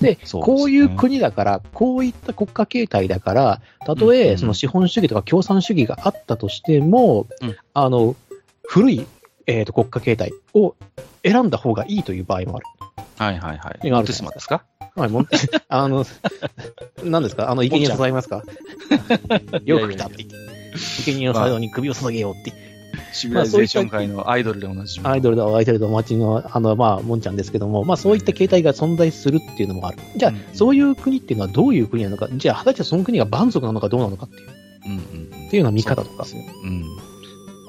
[0.02, 7.56] で、こういう国だから、こういった国家形態だから、たとうんえその資本主義とか共産主義があったとしても、うん。
[7.74, 8.16] あの、
[8.64, 9.06] 古い、
[9.48, 10.76] えーと国家形態を
[11.24, 12.66] 選んだ方がいいという場合もある。
[13.18, 13.80] はいはいはい。
[13.84, 14.64] 今あるモテスマですか？
[14.96, 15.28] はい、もう、
[15.70, 16.06] あの、
[17.04, 17.50] 何ですか？
[17.50, 18.44] あの、生贄を捧げますか？
[19.66, 20.36] よく来たって言って。
[21.06, 22.54] 生贄の最後に首を捧げようって。
[23.12, 25.06] シビライゼーション界のアイドルでおなじみ。
[25.06, 30.00] アイドルだ、アイドルだ、お待ちの、あの、まあ、もんちゃんですけども、まあ、そういった形態が存在するっていうのもある。
[30.16, 34.50] じゃあ、うんそういう国っていうのはどういう国なのか、じゃあ、果たしてその国が蛮族なのかどうなのかっていう、
[34.86, 36.26] うんうんっていうような見方とか。
[36.26, 36.84] そうですようん。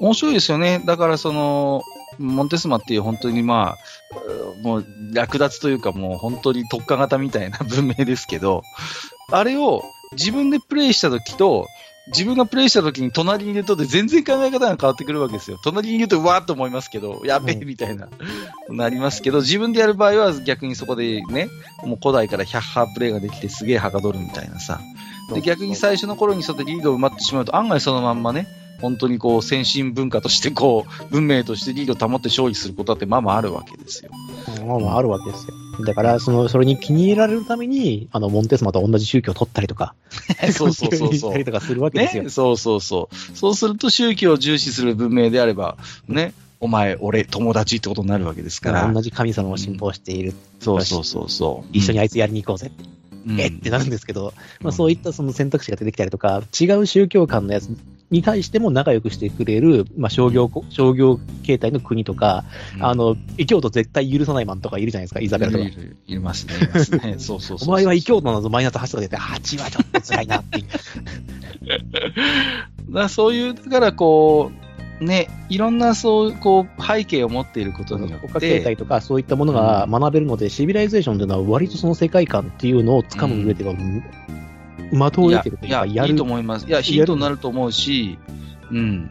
[0.01, 0.82] 面白いですよね。
[0.84, 1.82] だからその、
[2.18, 8.62] モンテスマっていう本当にまあ、もう略奪というかもう本当に特化型みたいな文明ですけど、
[9.30, 9.82] あれを
[10.12, 11.66] 自分でプレイした時と、
[12.09, 15.59] 自分がプレイした時に隣にいるとで全然考え方が変わってくるわけですよ。
[15.64, 18.09] 隣にいるとうわーっと思いますけど、やべえうんみたいな、
[18.68, 21.49] なりますけど、自分でやる場合は逆にそこでね、
[21.82, 24.80] もう古代から100ハープレイができてすげえはかどるみたいなさ。
[25.32, 28.47] で逆に最初の頃にそうやってリードを埋まってしまうと案外そのまんまね、
[28.81, 34.11] 本当にこう先進文化としてこう、文明としてリードを保って勝利することだってまあまああるわけですよ。
[34.66, 35.55] まあまああるわけですよ。
[35.85, 39.95] だから、その、それに気に入られるために、あの、モンテスマと同じ宗教を取ったりとか、
[40.53, 42.22] そうそうそうしそうたりとかするわけですよ。
[42.22, 43.37] ね、そうそうそう。
[43.37, 45.77] そうすると宗教を重視する文明であれば、
[46.09, 48.91] ね、お前、俺、友達ってことになるわけですから。
[48.91, 50.35] 同じ神様を信奉している。
[50.61, 51.68] そうそうそうそう。
[51.72, 52.70] 一緒にあいつやりに行こうぜ。
[53.27, 57.68] うん、えってなるんですけど、まあ、うんそういったその選択肢が出てきたりとか、違う宗教観のやつ
[58.15, 62.45] に対しても仲良くしてくれる、まあ、商業こ、商業形態の国とか、
[62.77, 65.71] うんあの、異教徒絶対許さないマンとかいるじゃないですか、イザベラとかい。
[65.73, 66.55] るいますね。
[66.55, 67.17] いますね。
[67.19, 70.67] そうそうそうお前は異教徒なぞマイナス8とか言って、8はちょっと辛いなっていう。
[72.95, 74.53] だそういう、だからこ
[75.01, 83.75] う、ね、いろんなそう、こう、背景を持っていることによ国家って、形態とかそういったものが学べるので、シビライゼーションというのは割とその世界観っていうのをつかむ上では、
[84.91, 86.66] 的を得てるというか、いや、いいやると思います。
[86.66, 88.18] いや、ヒントになると思うし、
[88.70, 89.11] うん。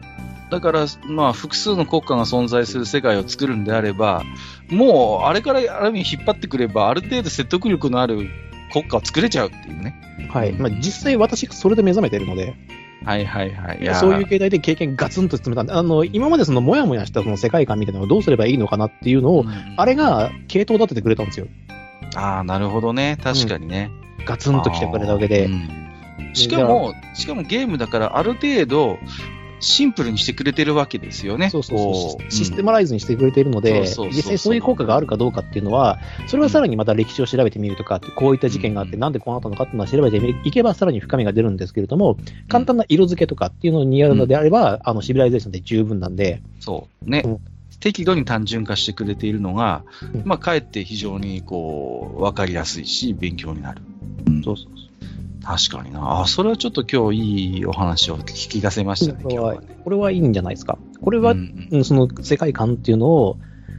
[0.50, 4.22] だから、まあ、複数の国家が存在する世界を作るんであれば、
[4.70, 8.28] もう、あれからある意味引っ張ってくれば、ある程度説得力のある
[8.72, 9.94] 国家を作れちゃうっていうね。
[10.30, 10.52] はい。
[10.52, 12.54] まあ、実際私、それで目覚めてるので、
[13.04, 13.80] はいはいはい。
[13.82, 21.46] いやそういう形態で経験ガツンと詰めたんで、あの、今までそのもやもやしたその世界観みたいなのをどうすればいいのかなっていうのを、うんあれが系統立ててくれたんですよ。
[22.16, 23.18] ああ、なるほどね。
[23.22, 23.90] 確かにね。
[24.24, 25.46] ガツンと来てくれたわけで。
[25.46, 25.48] う。
[25.48, 25.90] ん。
[26.32, 28.98] しかも、しかもゲームだから、ある程度、
[29.64, 31.50] シンプルにしてくれてるわけですよね。
[31.50, 32.30] そうそうそう。
[32.30, 39.00] システマライズにしてくれているので、そう実際そういう効果があるかどうかっていうのは、それはさらにまた歴史を調べてみるとか、こういった事件があって、うん。
[39.00, 42.18] なんでこうなったのかっていうのは調べていけばさらに深みが出るんですけれども、
[42.48, 47.10] 簡単な色付けとかっていうのにやるのであれば、あの、シビライゼーションで十分なんで、そう。
[47.10, 47.22] ね。
[47.24, 47.40] うん。
[47.80, 50.22] 適度に単純化してくれているのが、うん。
[50.24, 53.82] まあ、かえって非常に、こう、わかりやすいし、勉強になる。
[54.44, 54.66] そうそう
[55.44, 56.22] 確かにな。
[56.22, 59.80] あ、それはちょっと今日いいお話を聞き出せましたね、これは今日はね。
[59.84, 60.78] これはいいんじゃないですか。
[61.02, 63.36] これは、うんうんその世界観っていうのを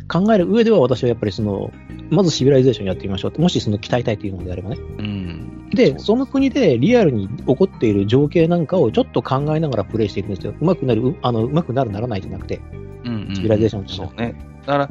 [0.07, 1.71] 考える上では私はやっぱりその、
[2.11, 4.77] まずシビライゼーションやってみましょうもしその鍛えたいというのであればね。
[4.77, 5.69] うん。
[5.71, 10.53] で、そうその国でリアルに起こっている情景なんかをちょっと考えながらプレイしていくんですよ。
[10.59, 12.61] うまくなる、うあの、うまくなるならないじゃなくて。
[13.05, 14.35] うんうんシビライゼーションってそうね。
[14.67, 14.89] だから、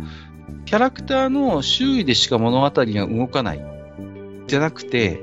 [0.65, 3.74] キャラクターの周囲でしか物語が動かない。
[4.47, 5.21] じゃなくて、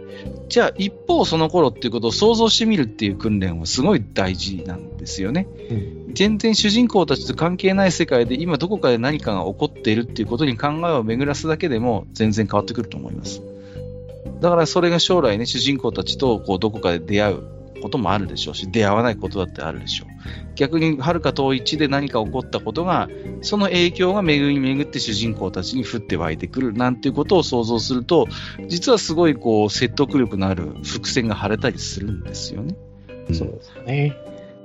[0.49, 5.47] じゃあ一方その頃っていうことを想像してみるっていう訓練はすごい大事なんですよね。
[5.69, 13.41] うん全然主人公たちと関係ない世界で今どこかで何かが起こっているっていうことに考えを巡らすだけでも全然変わってくると思います。
[14.41, 17.43] だからそれが将来ね、主人公たちとこうどこかで出会う
[17.81, 20.07] こともあるでしょうし、出会わないことだってあるでしょう。
[20.55, 23.09] 逆に遥か遠い地で何か起こったことが、
[23.41, 28.27] その影響が巡り巡って主人公たちに降って湧いてくるなんていうことを想像すると、
[28.67, 32.75] 実はすごいこう説得力のある伏線が張れたりするんですよね。
[33.33, 34.15] そうですよね。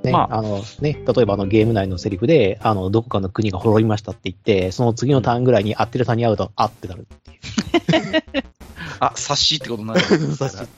[0.02, 8.44] ね、まあ、のね、例えばあのゲーム内のセリフで、あの、どこかの国が滅びましたって言って、その次のターンぐらいに合ってるターンに会うと、あってなるっていう。
[9.00, 10.00] あ、察しってことになる。
[10.36, 10.68] 察し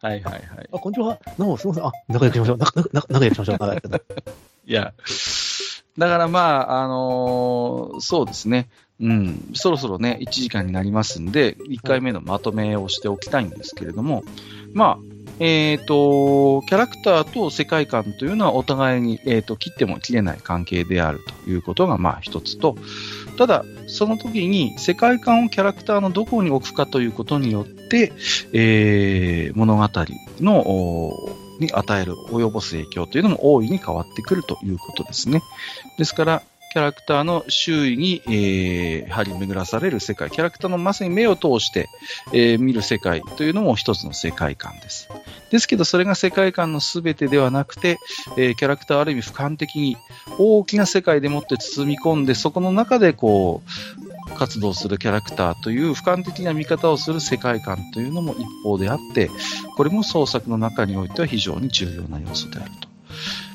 [0.00, 0.42] はいはいはい。
[0.72, 1.18] あ、こんにちは。
[1.38, 1.86] どうも、すみません。
[1.86, 2.58] あ、仲良くしましょう。
[2.58, 3.56] 仲仲仲良くしましょう。
[3.60, 4.22] 仲良くしましょう。
[4.66, 4.94] いや、
[5.98, 8.68] だからまあ、あのーそうですね。
[9.00, 14.22] うん、そろそろね、1時間になりますんで、1回目のまとめをしておきたいんですけれども、
[14.72, 14.98] まあ、
[15.40, 22.76] えっ、と、キャラクターと世界観というのはお互いに、えっ、と、切っても切れない関係であるということが、まあ一つと、
[23.36, 28.12] ただ、その時に世界観をキャラクターのどこに置くかということによって、
[28.52, 29.88] えー物語
[30.40, 31.12] の、
[31.58, 35.42] に与える、及ぼす影響というのも大いに変わってくるということですね。
[35.98, 36.42] ですから、
[36.72, 41.90] キャラクターの周囲に、えー、張り巡らされる世界、キャラクターのまさに目を通して、
[42.32, 45.10] えー見る世界というのも一つの世界観です。
[45.50, 47.98] ですけど、それが世界観の全てではなくて、
[48.38, 49.98] えーキャラクターある意味俯瞰的に
[50.38, 53.62] 大きな世界でもって包み込んで、そこの中でこ
[54.30, 59.28] う、活動するキャラクターという俯瞰的な見方をする世界観というのも一方であって、
[59.76, 62.91] これも創作の中においては非常に重要な要素であると。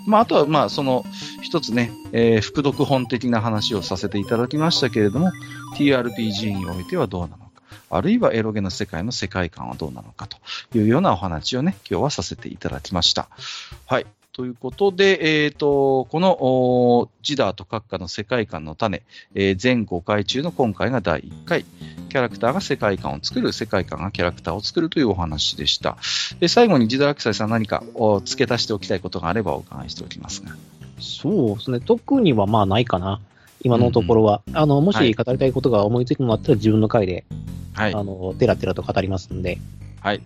[0.08, 1.06] まあ、あとは、まあ、その、
[1.42, 5.32] 一つね、えー、副読本的な話をさせていただきましたけれども、
[5.76, 10.38] TRPG においてはどうなのか、あるいはエロゲの世界の世界観はどうなのかと
[10.74, 13.28] いうようなお話をね、今日はさせていただきました。
[13.86, 14.06] はい。
[14.38, 19.02] ということで、えっ、と、この、おジダーと閣下の世界観の種、
[19.34, 21.66] えー全5回中の今回が第1回、
[22.10, 25.98] キャラクターが世界観を作る、世界観がキャラクターを作るというお話でした。
[26.40, 30.52] で最後にジダークサイさん何かお付け足しておきたいことがあればお伺いしておきますが。
[31.00, 31.80] そうですね。
[31.80, 33.20] 特にはまあないかな。
[33.64, 34.44] 今のところは。
[34.54, 37.26] あの、もはいし語りたいことが思いついたのがあったら自分の回で、
[37.74, 37.94] はい。
[37.96, 39.58] あの、テラテラと語りますんで。
[40.02, 40.22] はい。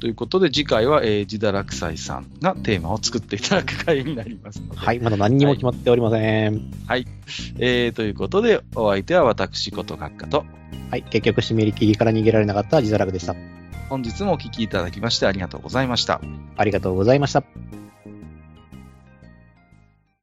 [0.00, 4.76] ということで、次回は、えー、ジダラクサイさんがテーマを作っていただく回になりますので。
[4.76, 4.98] はい。
[4.98, 6.70] まだ何にも決まっておりません。
[7.58, 10.44] えー、ということで、お相手は私こと閣下と、
[10.90, 11.02] はい。
[11.04, 13.36] 結局、締め切りから逃げられなかった自堕落でした。
[13.88, 16.20] 本日もお聞きいただきましてありがとうございました。
[16.56, 17.44] ありがとうございました。